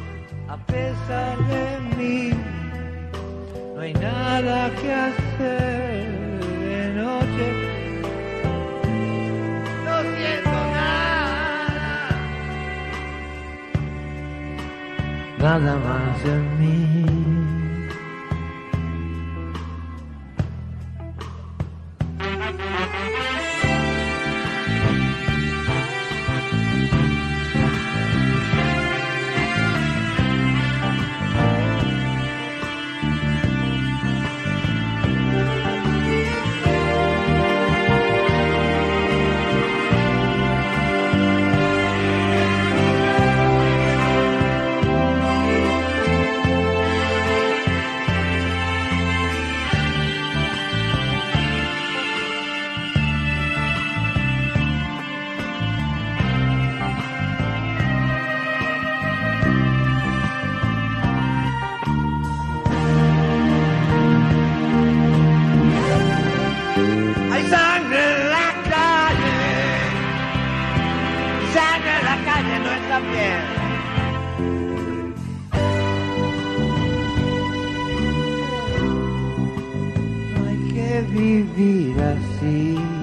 [81.16, 83.03] hay que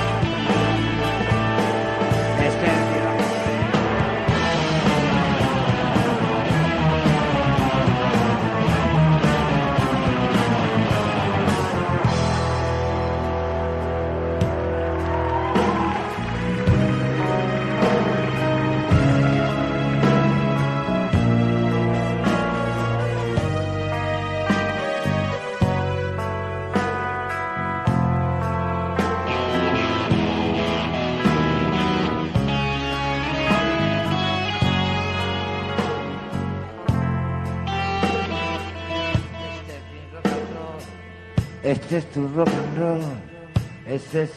[41.91, 43.01] Es tu rock and roll.
[43.85, 44.29] Ese es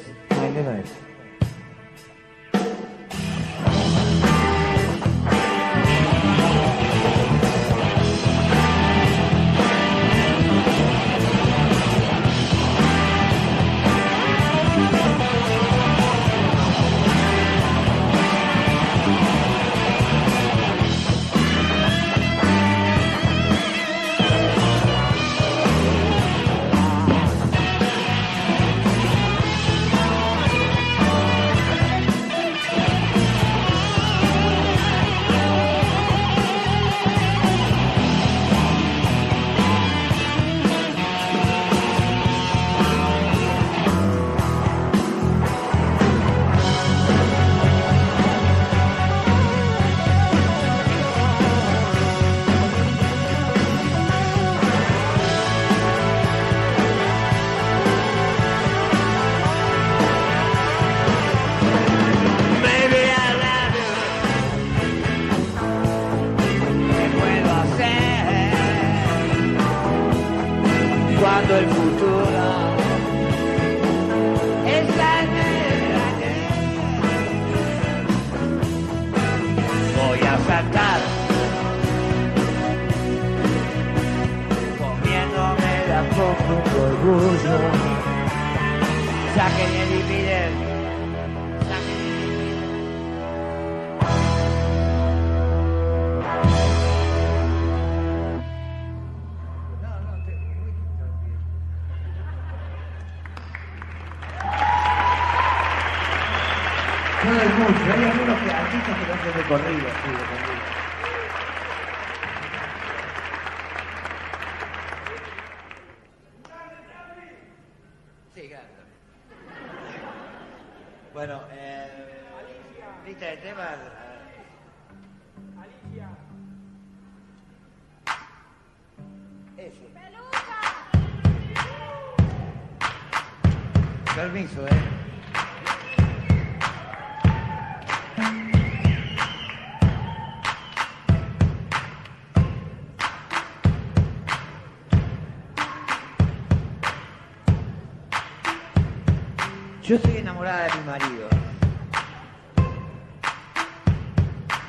[149.84, 151.28] Yo estoy enamorada de mi marido.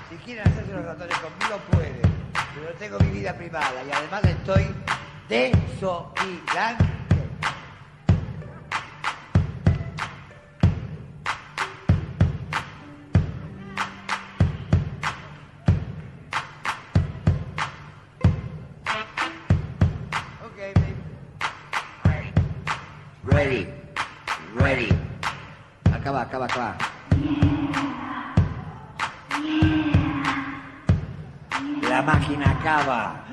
[0.10, 2.02] Si quieren hacerse los ratones conmigo, pueden.
[2.54, 4.66] Pero tengo mi vida privada y además estoy
[5.30, 6.95] desopilante.
[26.16, 26.78] va, acá va.
[31.90, 33.26] La máquina acaba.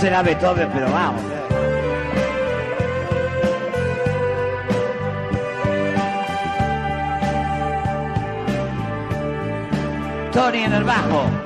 [0.00, 1.22] será Beethoven, pero vamos.
[1.22, 1.40] Eh.
[10.32, 11.39] Tony en el bajo.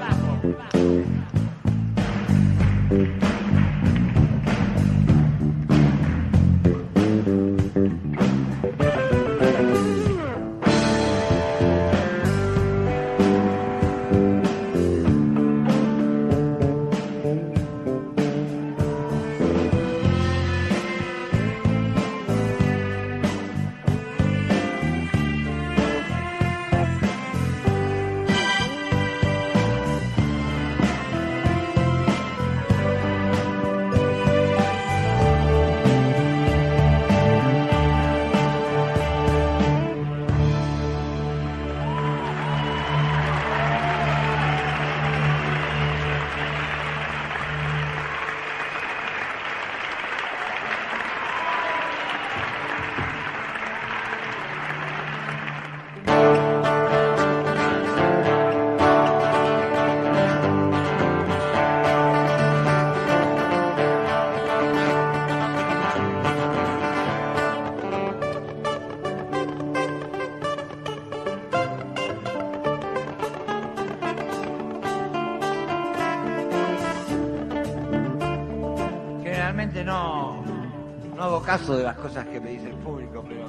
[81.45, 83.47] caso de las cosas que me dice el público, pero...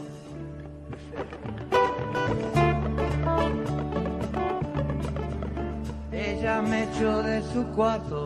[6.11, 8.24] Ella me echó de su cuarto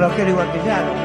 [0.00, 0.99] rockero igual que Jack.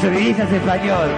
[0.00, 1.08] subrayas español.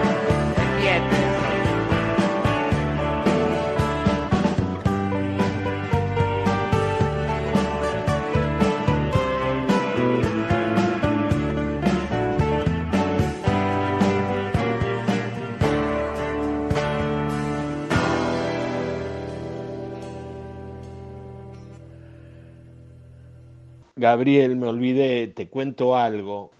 [23.96, 26.50] Gabriel, me olvidé, te cuento algo.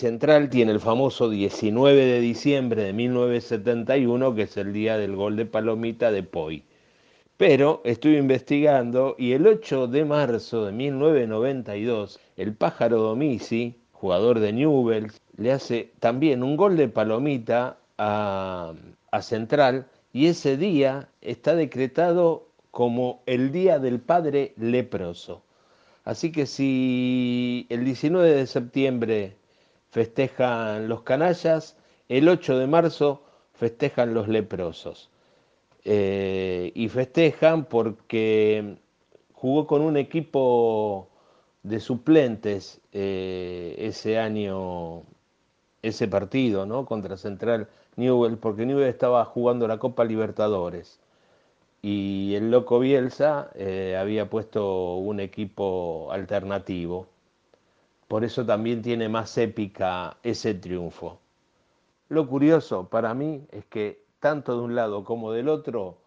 [0.00, 5.36] Central tiene el famoso 19 de diciembre de 1971, que es el día del gol
[5.36, 6.64] de Palomita de Poi.
[7.36, 14.54] Pero estuve investigando y el 8 de marzo de 1992, el pájaro Domisi, jugador de
[14.54, 18.72] Newell's, le hace también un gol de Palomita a,
[19.10, 25.42] a Central y ese día está decretado como el Día del Padre Leproso.
[26.04, 29.39] Así que si el 19 de septiembre
[29.90, 31.76] festejan los canallas,
[32.08, 33.22] el 8 de marzo
[33.54, 35.10] festejan los leprosos.
[35.84, 38.76] Eh, y festejan porque
[39.32, 41.08] jugó con un equipo
[41.62, 45.02] de suplentes eh, ese año,
[45.82, 46.86] ese partido, ¿no?
[46.86, 51.00] Contra Central Newell, porque Newell estaba jugando la Copa Libertadores.
[51.82, 57.06] Y el loco Bielsa eh, había puesto un equipo alternativo.
[58.10, 61.20] Por eso también tiene más épica ese triunfo.
[62.08, 65.98] Lo curioso para mí es que tanto de un lado como del otro,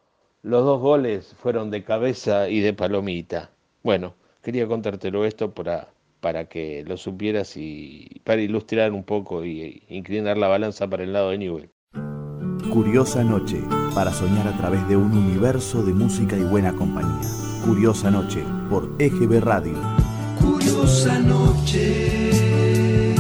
[0.42, 3.52] los dos goles fueron de cabeza y de palomita.
[3.84, 9.84] Bueno, quería contártelo esto para, para que lo supieras y para ilustrar un poco y
[9.88, 11.70] inclinar la balanza para el lado de Newell.
[12.70, 13.62] Curiosa Noche,
[13.96, 17.30] para soñar a través de un universo de música y buena compañía.
[17.66, 19.78] Curiosa Noche, por EGB Radio.
[20.74, 23.16] Curiosa noche.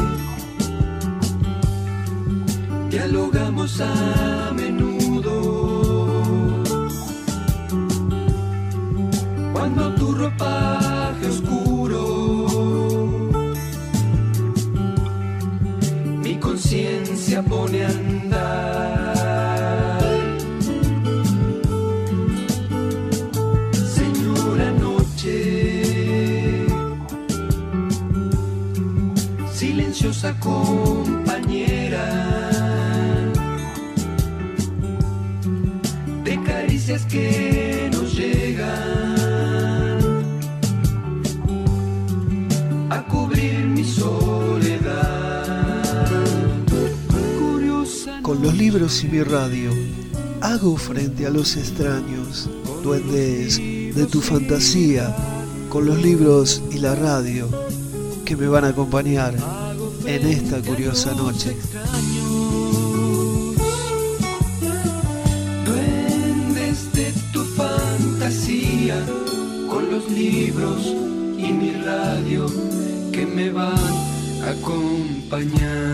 [2.89, 5.35] Dialogamos a menudo.
[9.53, 12.27] Cuando tu ropaje oscuro,
[16.23, 17.91] mi conciencia pone a
[30.23, 32.05] silenciosa compañera
[36.23, 38.63] de caricias que nos llegan
[42.89, 45.43] a cubrir mi soledad.
[47.37, 49.71] Curiosa Con los libros y mi radio,
[50.41, 52.49] hago frente a los extraños,
[52.81, 55.13] duendes de tu fantasía,
[55.69, 57.49] con los libros y la radio
[58.25, 59.35] que me van a acompañar
[60.05, 61.55] en esta curiosa noche.
[65.65, 69.05] Duendes de tu fantasía,
[69.69, 70.85] con los libros
[71.37, 72.45] y mi radio
[73.11, 73.73] que me van
[74.43, 75.93] a acompañar.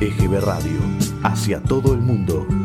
[0.00, 0.80] EGB Radio,
[1.22, 2.59] hacia todo el mundo.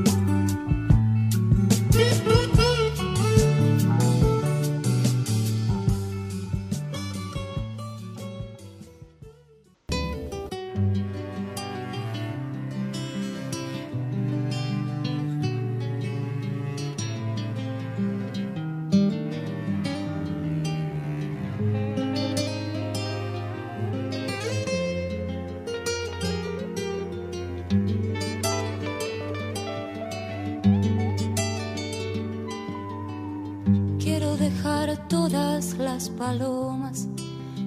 [36.18, 37.08] Palomas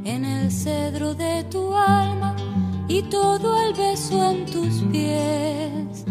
[0.04, 2.34] en el cedro de tu alma
[2.88, 6.04] y todo el beso en tus pies.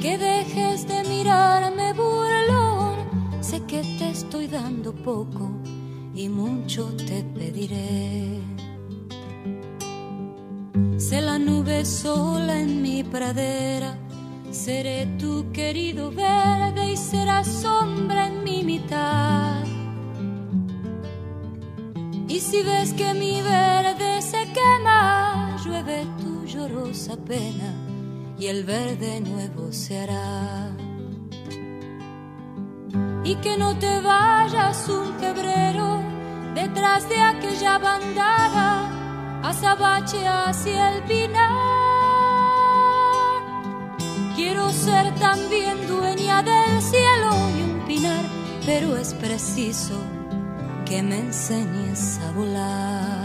[0.00, 2.96] Que dejes de mirarme burlón,
[3.40, 5.50] sé que te estoy dando poco
[6.14, 8.40] y mucho te pediré.
[10.98, 13.98] Sé la nube sola en mi pradera,
[14.50, 16.10] seré tu querido
[28.38, 30.70] y el verde nuevo se hará.
[33.24, 36.02] Y que no te vayas un febrero
[36.54, 41.54] detrás de aquella bandada, azabache hacia el pinar.
[44.36, 48.24] Quiero ser también dueña del cielo y un pinar,
[48.66, 49.98] pero es preciso
[50.84, 53.23] que me enseñes a volar.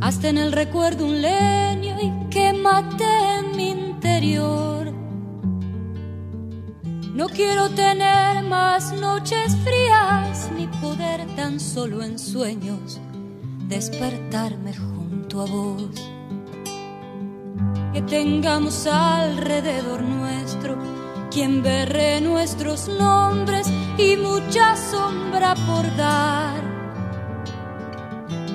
[0.00, 3.04] Hasta en el recuerdo un leño y quémate
[3.38, 4.92] en mi interior.
[7.14, 13.00] No quiero tener más noches frías ni poder tan solo en sueños
[13.68, 16.10] despertarme junto a vos.
[17.92, 20.76] Que tengamos alrededor nuestro
[21.30, 26.73] quien berre nuestros nombres y mucha sombra por dar.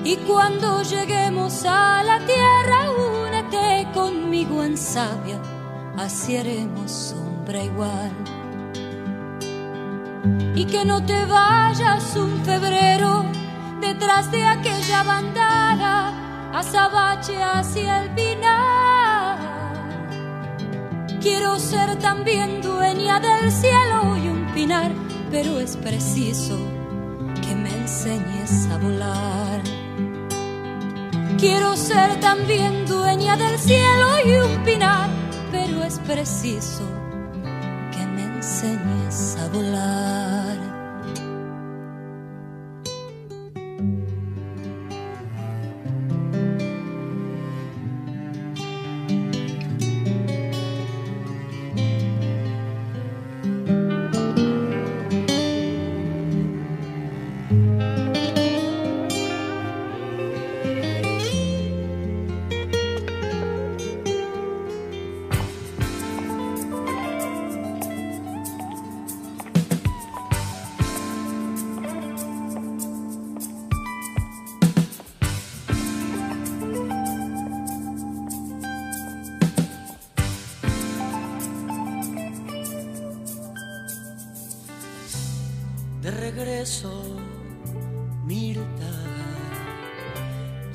[0.02, 5.40] Y cuando lleguemos a la tierra, únete conmigo en sabia,
[5.96, 8.10] así haremos sombra igual.
[10.54, 13.24] Y que no te vayas un febrero
[13.80, 16.12] detrás de aquella bandada,
[16.54, 19.38] azabache hacia el pinar.
[21.20, 24.90] Quiero ser también dueña del cielo y un pinar,
[25.30, 26.56] pero es preciso
[27.42, 29.69] que me enseñes a volar.
[31.38, 35.08] Quiero ser también dueña del cielo y un pinar,
[35.50, 36.84] pero es preciso
[37.92, 40.69] que me enseñes a volar.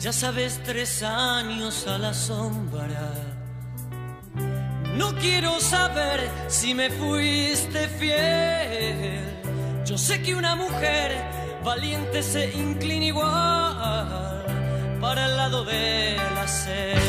[0.06, 3.12] Ya sabes, tres años a la sombra.
[4.94, 9.24] No quiero saber si me fuiste fiel.
[9.84, 11.10] Yo sé que una mujer
[11.64, 14.46] valiente se inclina igual
[15.02, 17.05] para el lado de la sed.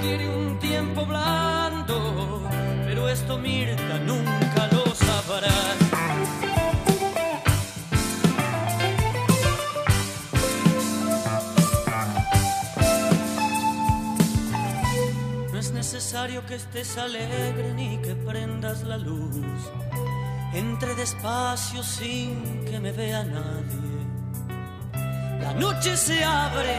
[0.00, 2.42] Quiere un tiempo blando.
[2.86, 5.58] Pero esto Mirta nunca lo sabrá.
[15.52, 19.36] No es necesario que estés alegre ni que prendas la luz.
[20.52, 23.90] Entre despacio sin que me vea nadie.
[25.40, 26.76] La noche se abre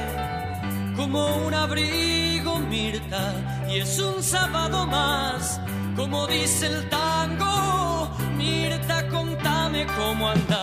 [0.95, 2.30] como un abrigo,
[2.71, 3.33] Mirta,
[3.69, 5.59] y es un sábado más,
[5.97, 8.09] como dice el tango.
[8.37, 10.61] Mirta, contame cómo andás.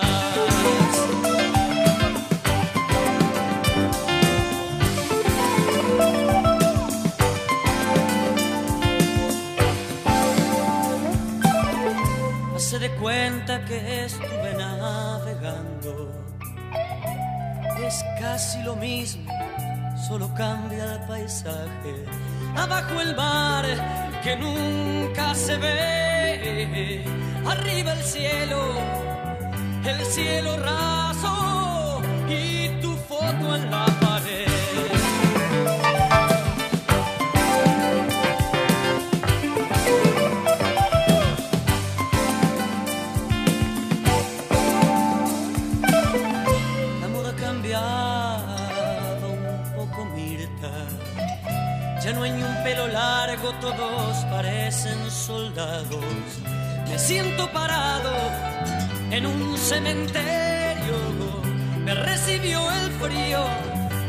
[12.55, 16.11] Hace de cuenta que estuve navegando.
[17.85, 19.28] Es casi lo mismo,
[20.09, 21.93] solo cambia el paisaje.
[22.57, 23.65] Abajo el mar
[24.23, 27.05] que nunca se ve.
[27.45, 28.59] Arriba el cielo,
[29.85, 33.88] el cielo raso y tu foto en la
[59.69, 60.97] cementerio.
[61.85, 63.41] Me recibió el frío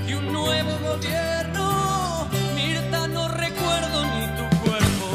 [0.08, 2.26] y un nuevo gobierno.
[2.54, 5.08] Mirta, no recuerdo ni tu cuerpo.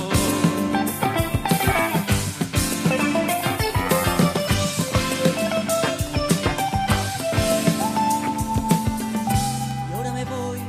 [9.90, 10.60] Y ahora me voy,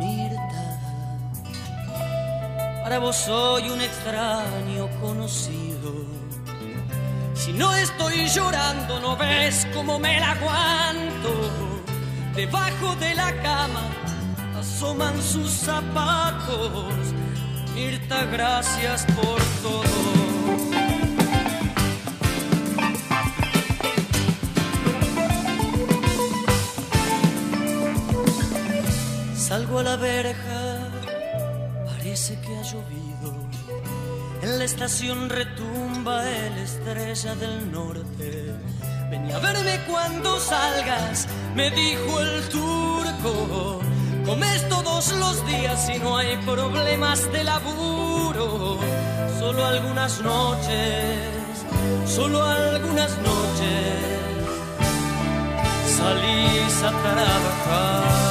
[0.00, 0.62] Mirta.
[2.82, 4.59] Para vos soy un extraño
[8.34, 11.32] llorando, no ves cómo me la aguanto.
[12.34, 13.82] debajo de la cama
[14.58, 16.94] asoman sus zapatos.
[17.74, 20.00] Mirta, gracias por todo.
[29.34, 30.78] Salgo a la verja,
[31.86, 33.39] parece que ha llovido.
[34.58, 38.52] La estación retumba el estrella del norte.
[39.08, 43.80] Ven a verme cuando salgas, me dijo el turco.
[44.26, 48.78] Comes todos los días y no hay problemas de laburo.
[49.38, 51.64] Solo algunas noches,
[52.06, 54.10] solo algunas noches
[55.96, 58.29] salís a trabajar.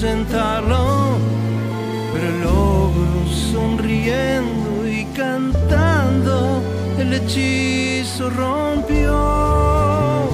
[0.00, 1.18] Magia ahuyentarlo.
[2.12, 6.62] Pero el ogro sonriendo y cantando
[6.98, 10.28] el hechizo rompió.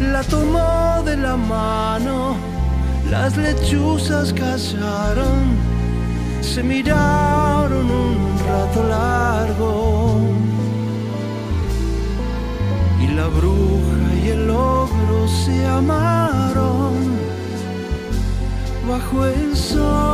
[0.00, 2.36] La tomó de la mano,
[3.10, 5.56] las lechuzas callaron,
[6.40, 10.20] se miraron un rato largo.
[13.00, 16.81] Y la bruja y el ogro se amaron
[18.92, 20.11] 挥挥手。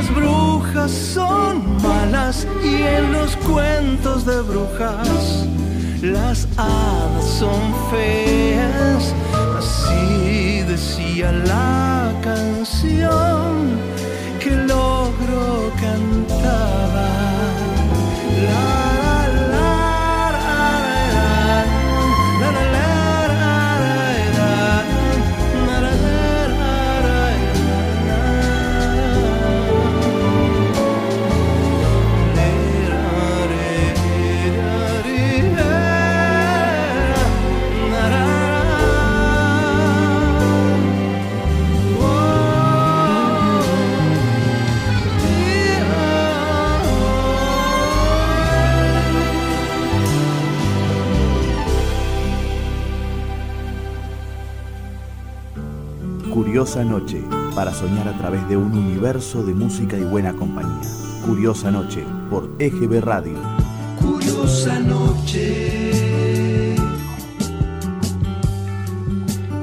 [0.00, 5.46] Las brujas son malas y en los cuentos de brujas
[6.00, 7.60] las hadas son
[7.90, 9.14] feas.
[9.58, 13.49] Así decía la canción
[56.60, 57.24] Curiosa Noche,
[57.54, 60.90] para soñar a través de un universo de música y buena compañía.
[61.24, 63.38] Curiosa Noche, por EGB Radio.
[63.98, 66.76] Curiosa noche.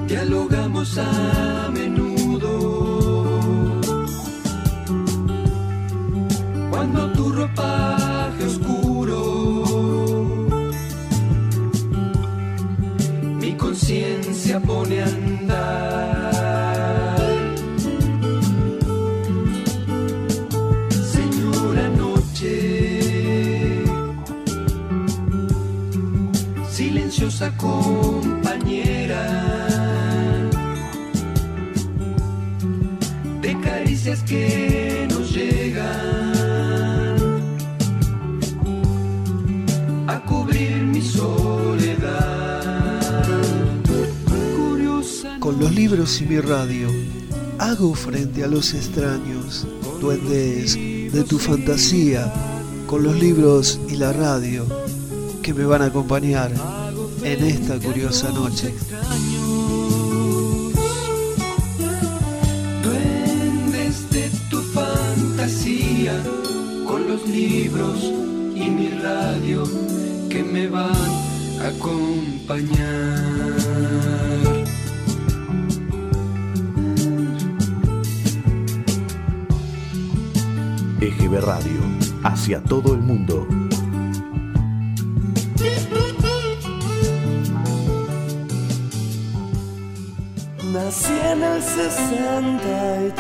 [0.07, 1.56] Dialogamos a
[34.28, 36.36] que nos llegan
[40.08, 42.62] a cubrir mi soledad.
[45.40, 46.90] Con los libros y mi radio,
[47.58, 49.66] hago frente a los extraños,
[50.02, 52.34] duendes de tu fantasía,
[52.86, 54.66] con los libros y la radio
[55.41, 56.52] que me van a acompañar
[57.24, 58.74] en esta curiosa noche.
[67.28, 68.04] Libros
[68.56, 69.64] y mi radio
[70.30, 70.91] que me van
[71.62, 73.18] a acompañar.
[80.99, 81.82] EGB Radio,
[82.24, 83.48] hacia todo el mundo.
[90.74, 93.16] Nací en el 63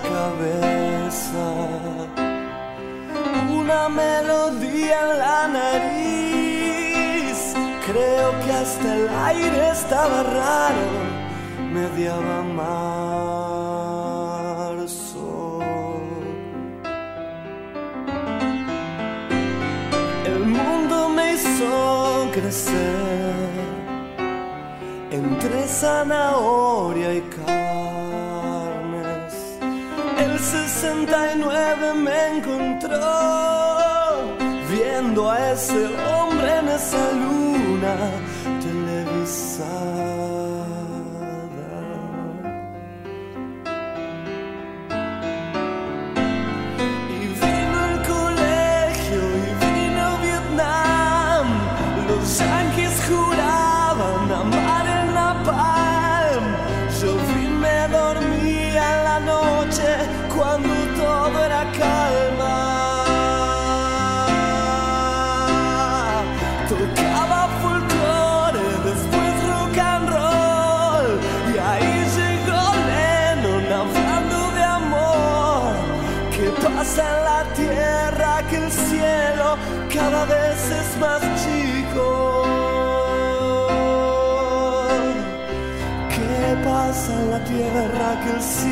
[0.00, 1.46] cabeza,
[3.50, 7.38] una melodía en la nariz.
[7.86, 10.88] Creo que hasta el aire estaba raro,
[11.72, 12.90] mediaba marzo.
[20.24, 23.52] El mundo me hizo crecer
[25.10, 27.61] entre zanahoria y carnes.
[30.82, 32.98] 69 me encontró
[34.68, 37.94] viendo a ese hombre en esa luna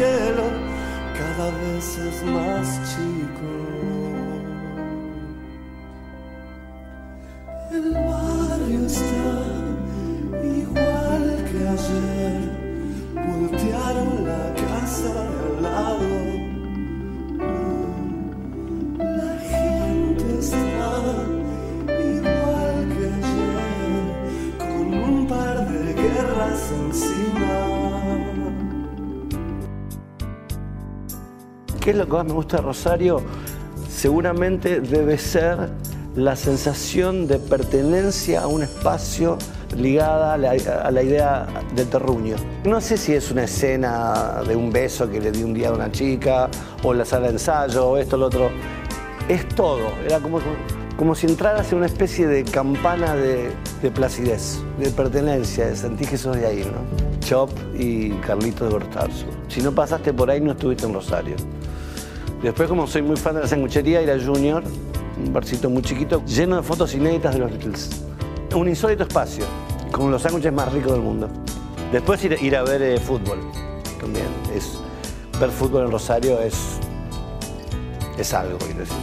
[0.00, 0.44] cielo
[1.18, 3.50] cada vez es más chico?
[7.70, 9.30] El barrio está
[10.42, 12.19] igual que ayer.
[31.90, 33.20] ¿Qué es lo que más me gusta de Rosario?
[33.88, 35.70] Seguramente debe ser
[36.14, 39.36] la sensación de pertenencia a un espacio
[39.76, 42.36] ligada a la, idea del terruño.
[42.62, 45.72] No sé si es una escena de un beso que le di un día a
[45.72, 46.48] una chica,
[46.84, 48.52] o la sala de ensayo, o esto, lo otro.
[49.28, 49.90] Es todo.
[50.06, 50.38] Era como,
[50.96, 53.50] como si entraras en una especie de campana de,
[53.82, 57.18] de placidez, de pertenencia, de sentir que sos de ahí, ¿no?
[57.18, 59.26] Chop y Carlito de Gortarzo.
[59.48, 61.34] Si no pasaste por ahí, no estuviste en Rosario.
[62.42, 64.62] Después, como soy muy fan de la sanguchería, ir a Junior,
[65.22, 67.90] un barcito muy chiquito, lleno de fotos inéditas de los Beatles.
[68.54, 69.44] Un insólito espacio,
[69.92, 71.28] con los sándwiches más ricos del mundo.
[71.92, 73.40] Después ir, a ver eh, fútbol,
[74.00, 74.24] también.
[74.54, 74.78] Es,
[75.38, 76.78] ver fútbol en Rosario es,
[78.16, 78.96] es algo, quiero decir,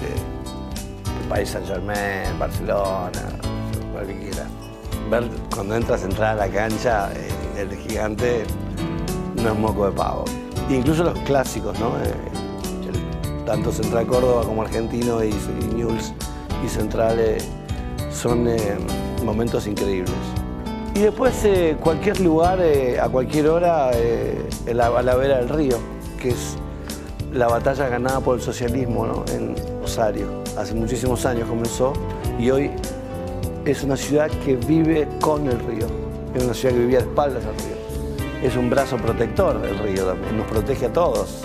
[1.21, 3.11] el País Saint Germain, Barcelona,
[3.93, 4.47] cualquiera.
[5.11, 8.45] Ver cuando entras, entrar a la cancha, eh, el gigante
[9.35, 10.25] no es moco de pavo.
[10.69, 11.89] Incluso los clásicos, ¿no?
[12.03, 12.46] Eh,
[13.47, 15.87] tanto Central Córdoba como Argentino y, y
[16.65, 17.37] y Central eh,
[18.11, 18.57] son eh,
[19.23, 20.13] momentos increíbles.
[20.93, 25.77] Y después eh, cualquier lugar, eh, a cualquier hora, eh, a la vera del río,
[26.19, 26.57] que es
[27.31, 29.23] la batalla ganada por el socialismo ¿no?
[29.31, 30.43] en Rosario.
[30.57, 31.93] Hace muchísimos años comenzó
[32.39, 32.71] y hoy
[33.65, 35.87] es una ciudad que vive con el río.
[36.33, 37.77] Es una ciudad que vivía de espaldas al río.
[38.43, 41.43] Es un brazo protector del río también, nos protege a todos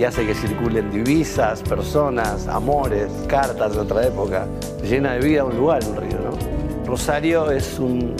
[0.00, 4.46] y hace que circulen divisas, personas, amores, cartas de otra época.
[4.82, 6.18] Llena de vida un lugar, un río.
[6.86, 8.16] Rosario es un,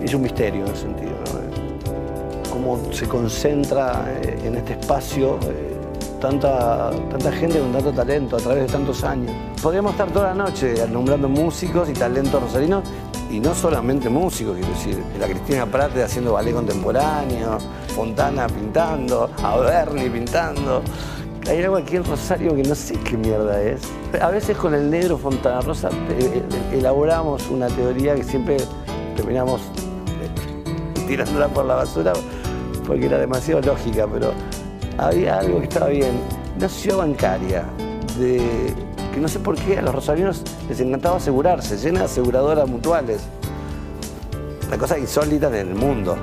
[0.00, 2.50] es un misterio en ese sentido, ¿no?
[2.52, 5.76] Cómo se concentra eh, en este espacio eh,
[6.20, 9.32] tanta, tanta gente con tanto talento a través de tantos años.
[9.60, 12.84] Podríamos estar toda la noche nombrando músicos y talentos rosarinos,
[13.30, 15.02] y no solamente músicos, quiero decir.
[15.18, 17.58] La Cristina Prate haciendo ballet contemporáneo,
[17.90, 20.82] Fontana pintando, a Bernie pintando.
[21.48, 23.80] Hay algo aquí en Rosario que no sé qué mierda es.
[24.20, 28.58] A veces con el negro Fontana Rosa eh, eh, elaboramos una teoría que siempre
[29.16, 29.60] terminamos
[30.20, 32.12] eh, tirándola por la basura
[32.86, 34.32] porque era demasiado lógica, pero
[34.98, 36.20] había algo que estaba bien.
[36.56, 37.64] Una ciudad bancaria
[38.18, 38.40] de
[39.12, 43.22] que no sé por qué a los rosarinos les encantaba asegurarse, llena de aseguradoras mutuales.
[44.68, 46.16] Una cosa insólita en el mundo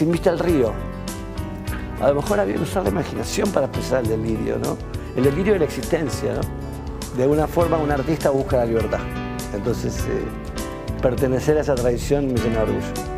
[0.00, 0.72] sin vista al río.
[2.00, 4.78] A lo mejor había que usar la imaginación para expresar el delirio, ¿no?
[5.14, 6.40] El delirio de la existencia, ¿no?
[7.18, 9.00] De alguna forma un artista busca la libertad.
[9.52, 13.09] Entonces, eh, pertenecer a esa tradición me llena orgullo.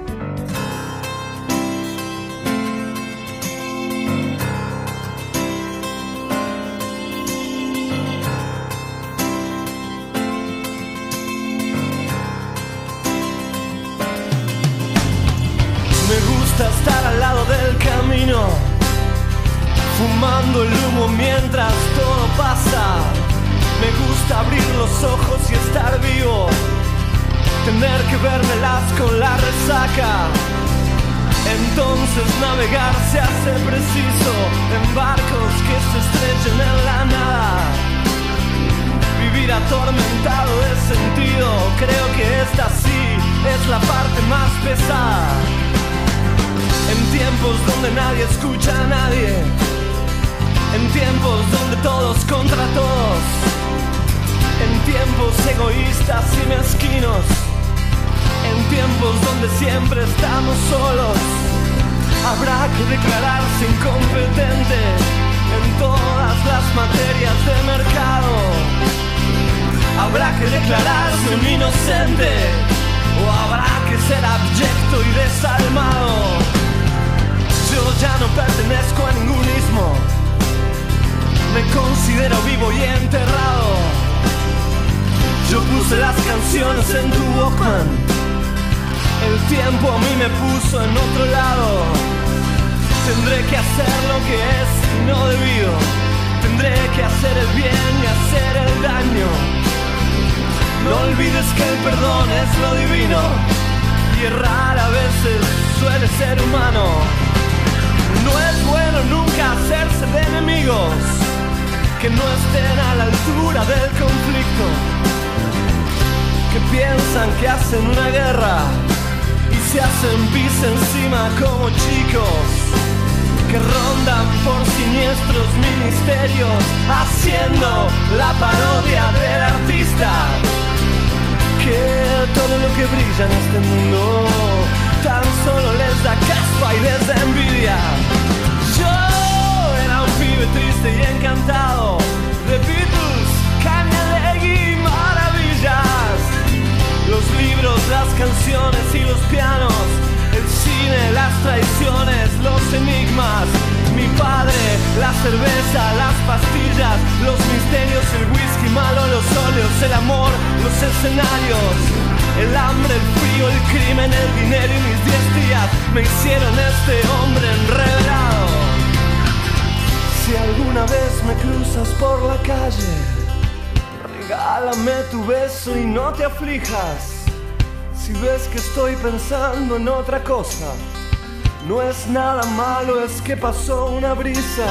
[181.73, 184.67] No es nada malo, es que pasó una brisa,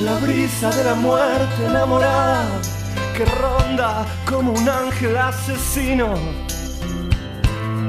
[0.00, 2.42] la brisa de la muerte enamorada,
[3.14, 6.14] que ronda como un ángel asesino.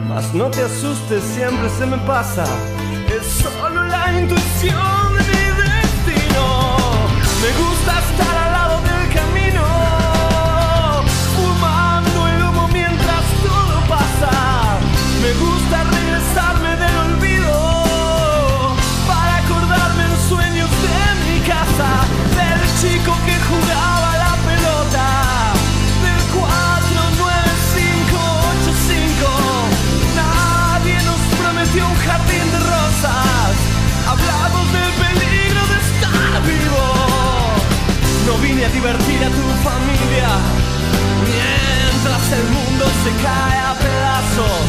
[0.10, 2.44] Mas no te asustes, siempre se me pasa,
[3.18, 6.44] es solo la intuición de mi destino.
[7.42, 7.50] Me
[38.88, 40.30] divertir a tu familia
[41.28, 44.68] mientras el mundo se cae a pedazos.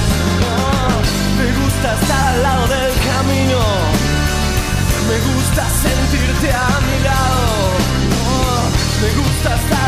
[1.38, 3.60] Me gusta estar al lado del camino,
[5.08, 7.48] me gusta sentirte a mi lado,
[9.02, 9.87] me gusta estar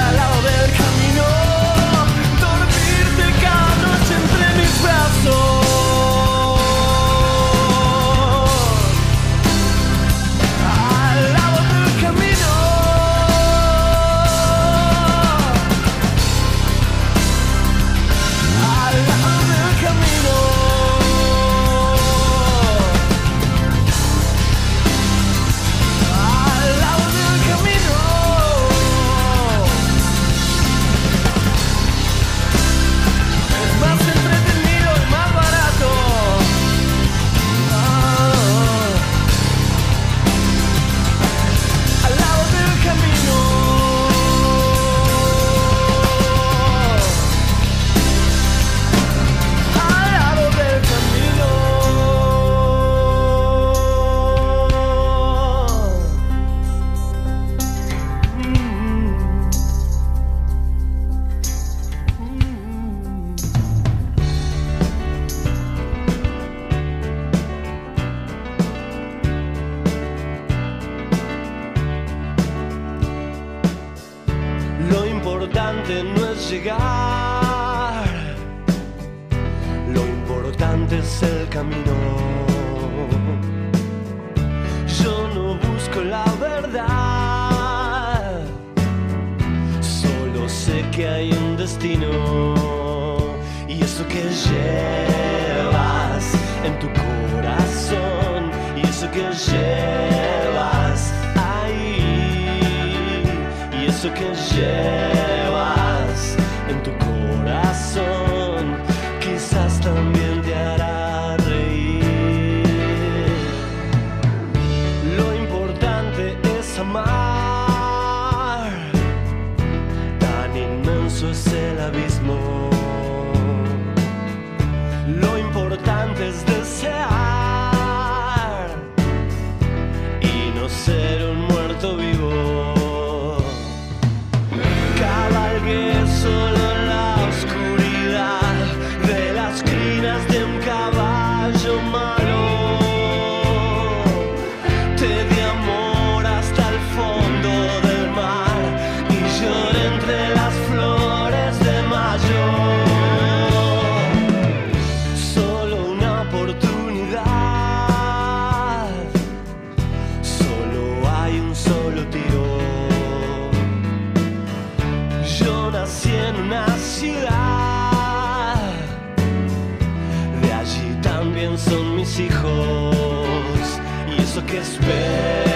[174.50, 175.49] que espera.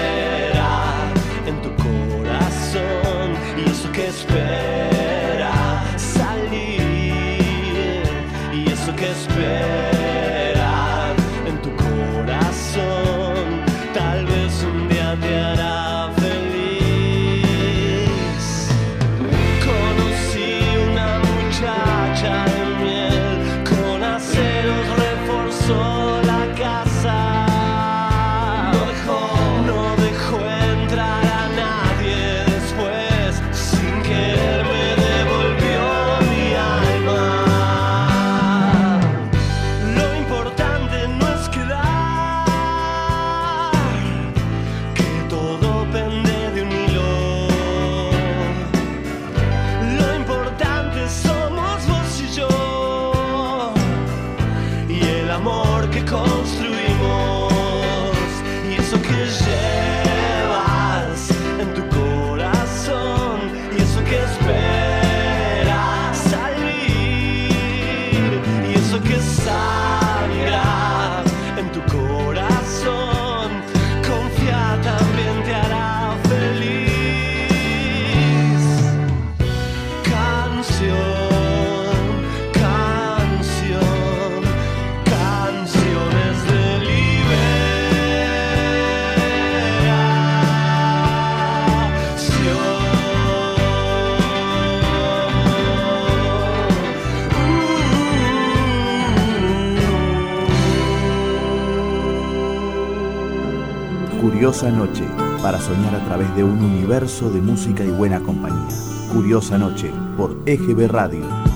[104.45, 105.05] Curiosa Noche,
[105.41, 108.77] para soñar a través de un universo de música y buena compañía.
[109.11, 111.54] Curiosa Noche, por EGB Radio.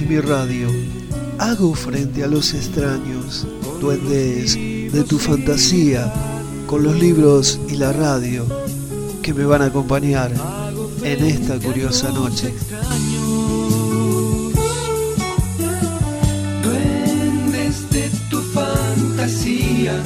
[0.00, 0.68] y mi radio,
[1.38, 3.46] hago frente a los extraños,
[3.80, 6.12] duendes de tu fantasía,
[6.66, 8.44] con los libros y la radio
[9.22, 10.32] que me van a acompañar
[11.02, 12.52] en esta curiosa noche.
[16.62, 20.02] Duendes de tu fantasía,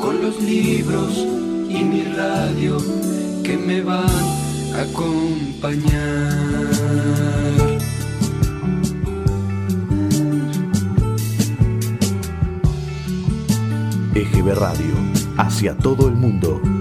[0.00, 1.12] con los libros
[1.68, 2.78] y mi radio
[3.42, 4.08] que me van
[4.74, 5.88] a acompañar.
[14.18, 14.94] EGB Radio,
[15.36, 16.77] hacia todo el mundo.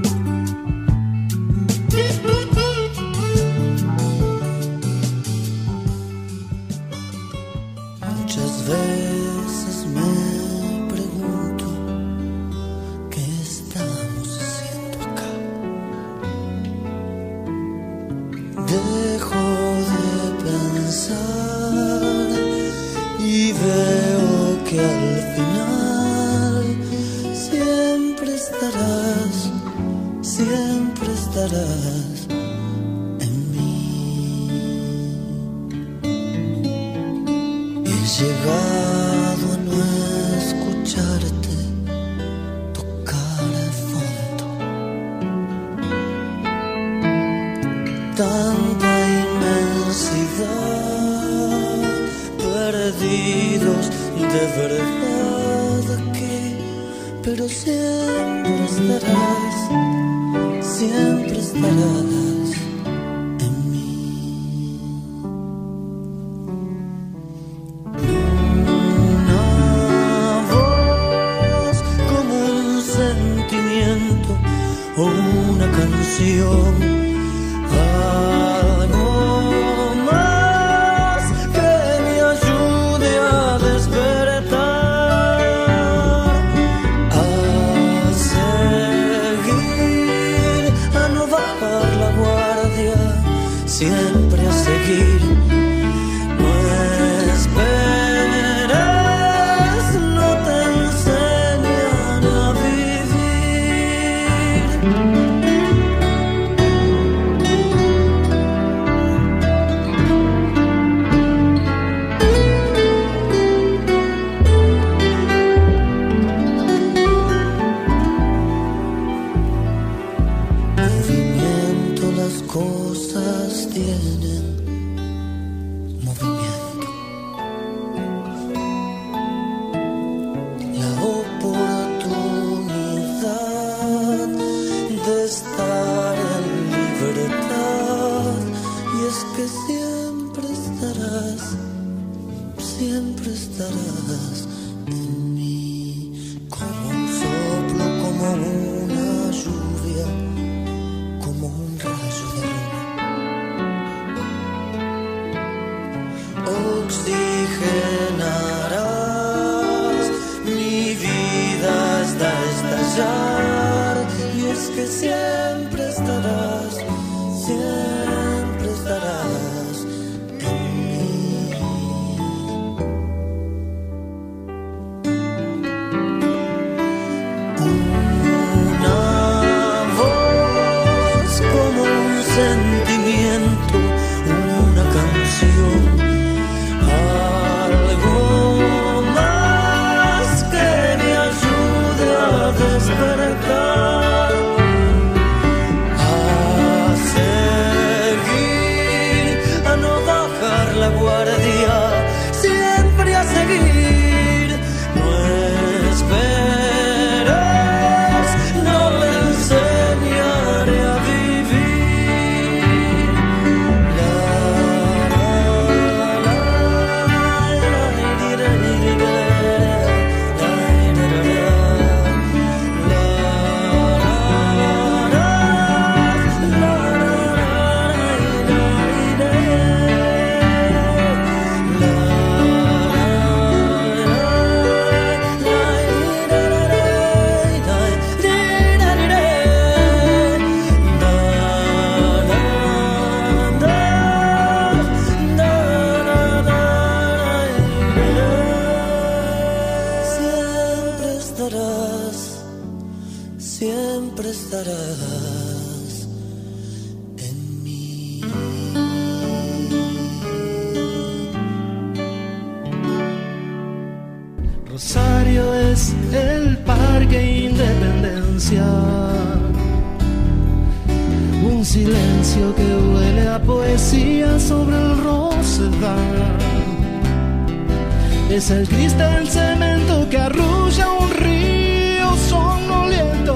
[278.48, 283.36] Es el cristal cemento que arrulla un río somnoliento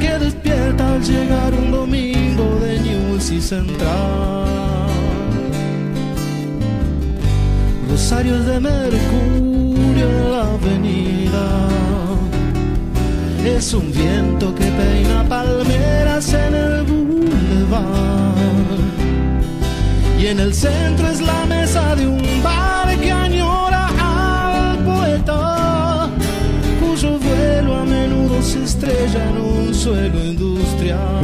[0.00, 4.88] que despierta al llegar un domingo de News y Central.
[7.88, 11.68] Rosario es de mercurio en la avenida.
[13.44, 18.34] Es un viento que peina palmeras en el boulevard.
[20.18, 22.55] Y en el centro es la mesa de un bar
[28.76, 31.22] estrella en un suelo industrial.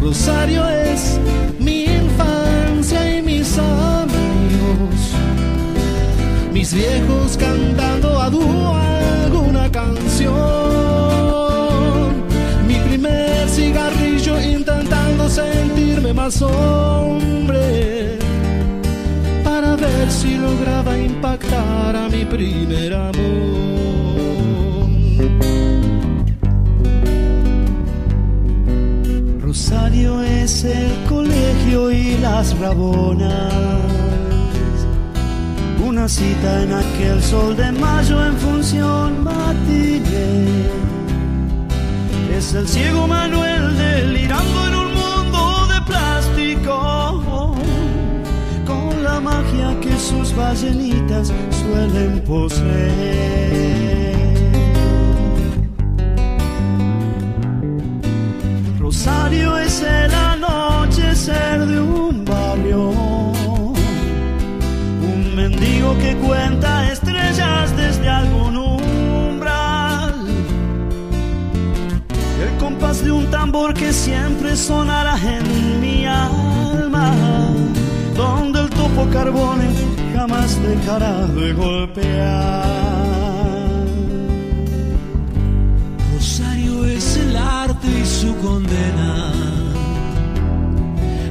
[0.00, 1.18] Rosario es
[1.58, 4.98] mi infancia y mis amigos,
[6.52, 10.32] mis viejos cantando a dúo alguna canción,
[12.68, 18.18] mi primer cigarrillo intentando sentirme más hombre.
[19.42, 23.14] Para ver si lograba impactar a mi primer amor.
[29.40, 33.54] Rosario es el colegio y las rabonas.
[35.82, 40.44] Una cita en aquel sol de mayo en función matiné.
[42.36, 44.73] Es el ciego Manuel delirando
[49.80, 52.64] que sus ballenitas suelen poseer.
[58.78, 62.90] Rosario es el anochecer de un barrio.
[65.12, 70.14] Un mendigo que cuenta estrellas desde algún umbral.
[72.42, 77.53] El compás de un tambor que siempre sonará en mi alma.
[78.16, 79.68] Donde el topo carbone
[80.14, 82.64] jamás dejará de golpear.
[86.12, 89.32] Rosario es el arte y su condena.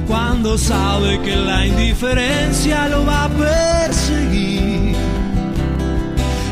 [0.06, 4.94] Cuando sabe que la indiferencia lo va a perseguir.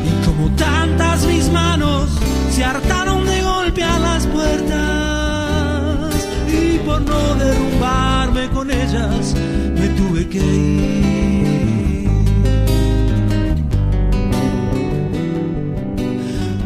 [0.08, 2.08] Y como tantas mis manos
[2.50, 6.14] se hartaron de golpear las puertas.
[6.48, 9.34] Y por no derrumbarme con ellas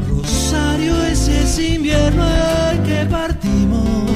[0.09, 2.25] Rosario es ese invierno
[2.71, 4.11] en que partimos.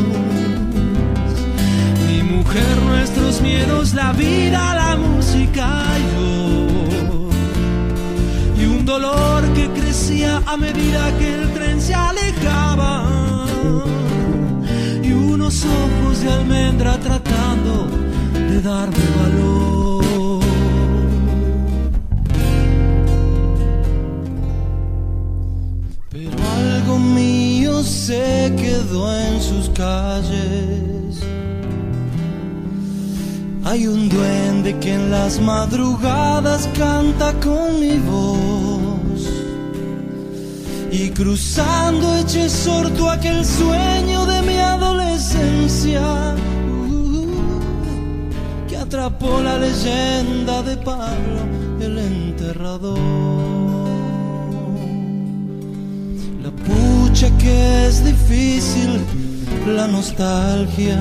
[2.06, 5.84] Mi mujer, nuestros miedos, la vida, la música
[6.14, 7.30] yo.
[8.60, 13.46] Y un dolor que crecía a medida que el tren se alejaba.
[15.02, 16.98] Y unos ojos de almendra
[18.60, 20.44] darme valor.
[26.10, 31.22] Pero algo mío se quedó en sus calles.
[33.64, 39.20] Hay un duende que en las madrugadas canta con mi voz.
[40.90, 46.34] Y cruzando eché sorto aquel sueño de mi adolescencia.
[49.20, 51.40] Atrapó la leyenda de Pablo
[51.80, 52.98] el enterrador.
[56.42, 59.00] La pucha que es difícil
[59.66, 60.98] la nostalgia.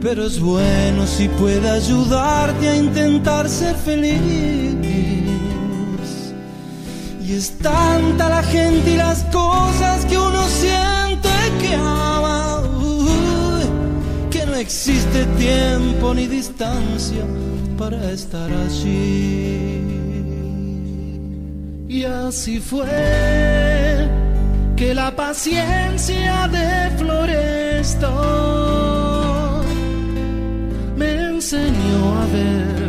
[0.00, 4.20] Pero es bueno si puede ayudarte a intentar ser feliz.
[7.26, 11.30] Y es tanta la gente y las cosas que uno siente
[11.60, 12.13] que ama.
[14.64, 17.24] Existe tiempo ni distancia
[17.76, 19.82] para estar allí.
[21.86, 24.08] Y así fue
[24.74, 28.12] que la paciencia de Floresto
[30.96, 32.88] me enseñó a ver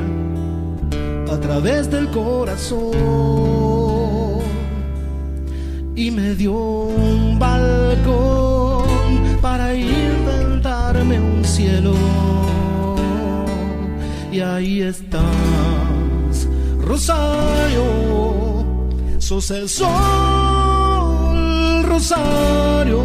[1.36, 2.94] a través del corazón
[5.94, 8.45] y me dio un balcón
[14.36, 15.24] y ahí estás,
[16.82, 17.86] Rosario,
[19.18, 19.94] sos el sol,
[21.84, 23.02] Rosario,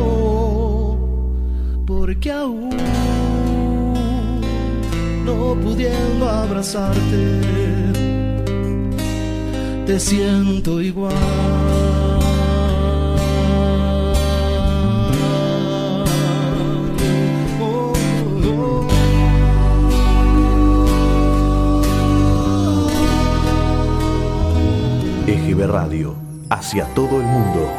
[1.87, 2.77] porque aún
[5.25, 7.41] no pudiendo abrazarte,
[9.87, 12.00] te siento igual.
[25.67, 26.15] Radio,
[26.49, 27.71] hacia todo el mundo.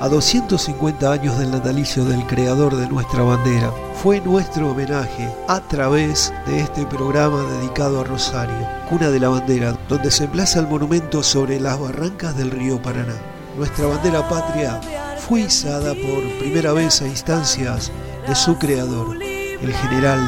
[0.00, 6.32] A 250 años del natalicio del creador de nuestra bandera, fue nuestro homenaje a través
[6.46, 11.22] de este programa dedicado a Rosario, cuna de la bandera, donde se emplaza el monumento
[11.22, 13.14] sobre las barrancas del río Paraná.
[13.56, 14.80] Nuestra bandera patria
[15.18, 17.92] fue izada por primera vez a instancias
[18.26, 20.18] de su creador, el general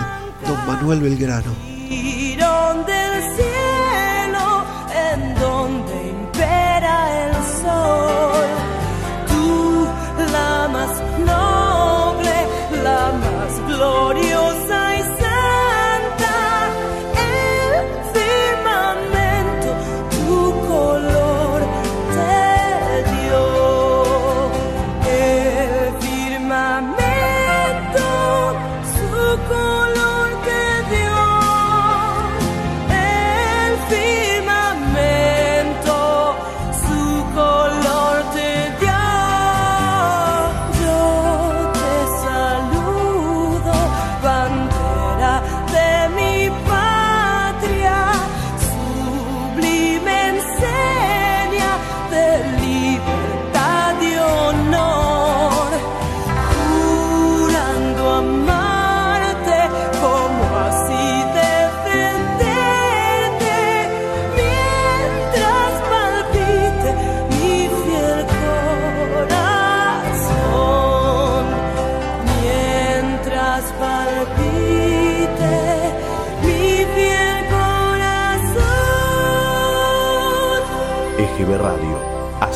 [0.46, 1.52] don Manuel Belgrano.
[2.86, 4.64] del cielo
[5.12, 5.93] en donde
[7.86, 8.34] Oh.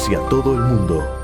[0.08, 1.17] hacia todo el mundo.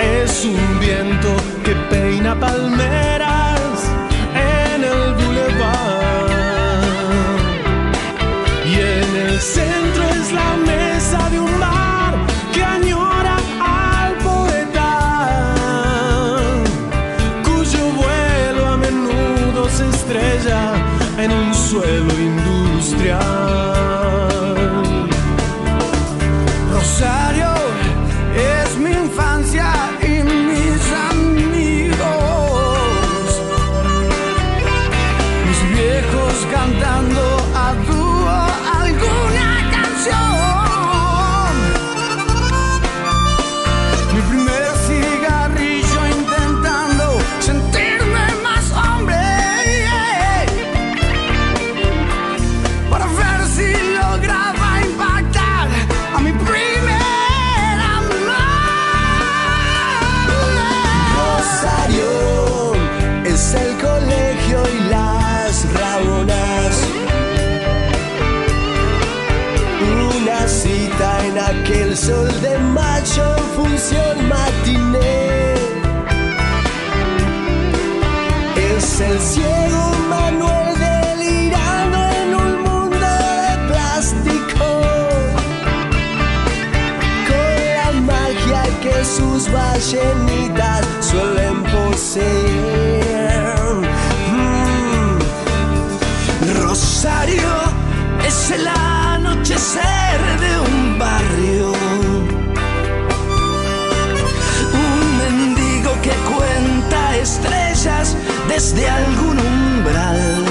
[0.00, 3.01] Es un viento que peina palmeras.
[91.00, 93.44] suelen poseer.
[94.32, 95.18] Mm.
[96.62, 97.52] Rosario
[98.26, 101.72] es el anochecer de un barrio.
[104.72, 108.16] Un mendigo que cuenta estrellas
[108.48, 110.44] desde algún umbral.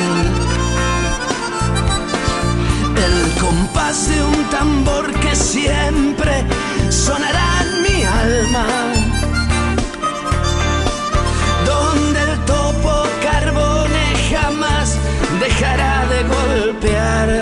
[2.96, 6.46] El compás de un tambor que siempre
[6.90, 8.91] sonará en mi alma.
[15.62, 17.41] dejará de golpear.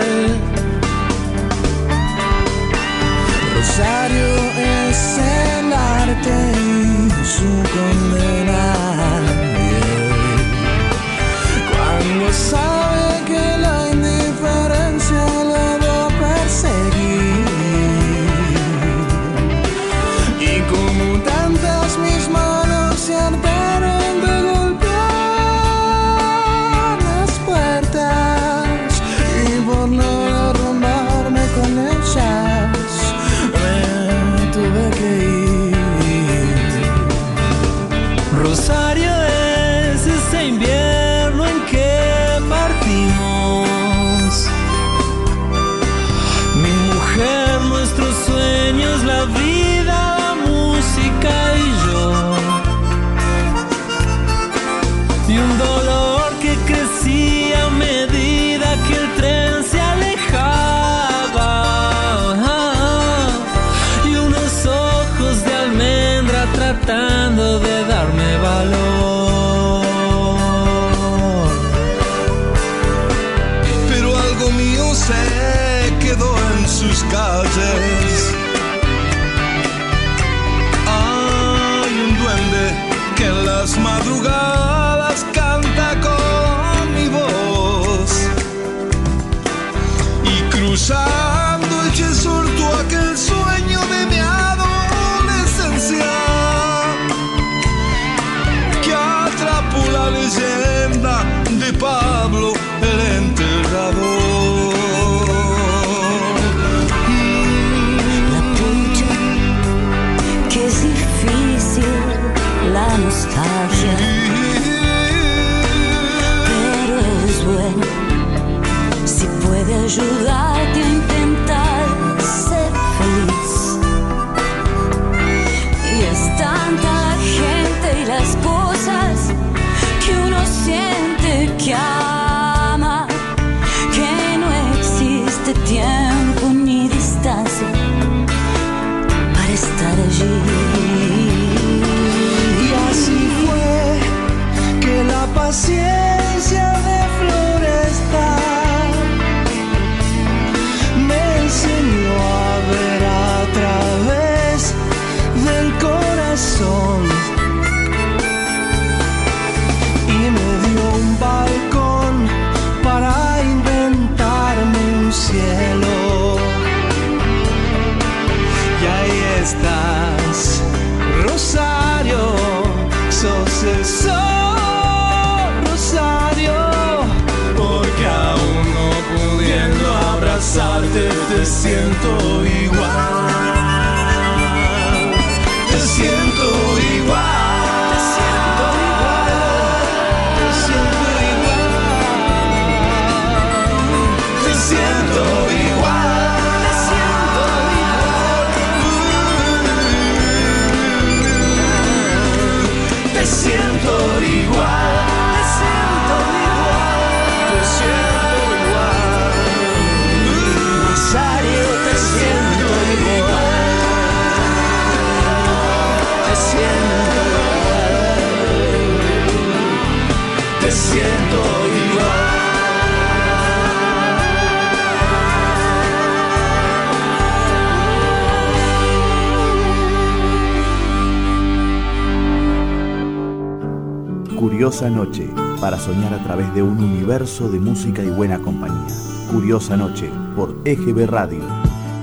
[235.90, 238.94] soñar a través de un universo de música y buena compañía.
[239.32, 241.42] Curiosa Noche por EGB Radio.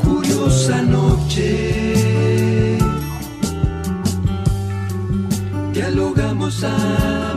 [0.04, 2.78] Curiosa Noche.
[5.72, 7.34] Dialogamos a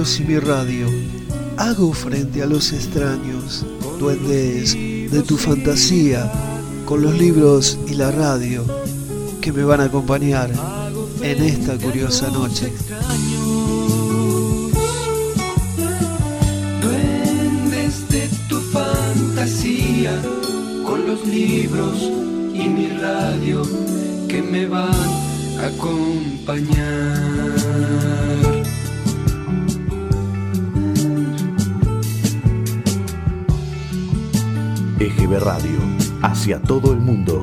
[0.00, 0.86] Y mi radio,
[1.58, 3.66] hago frente a los extraños,
[3.98, 6.32] duendes de tu fantasía,
[6.86, 8.64] con los libros y la radio
[9.42, 10.50] que me van a acompañar
[11.20, 12.72] en esta curiosa noche.
[16.80, 20.18] duendes de tu fantasía,
[20.86, 22.10] con los libros
[22.54, 23.60] y mi radio
[24.28, 24.94] que me van
[25.58, 27.00] a acompañar.
[35.40, 35.78] Radio,
[36.20, 37.39] hacia todo el mundo.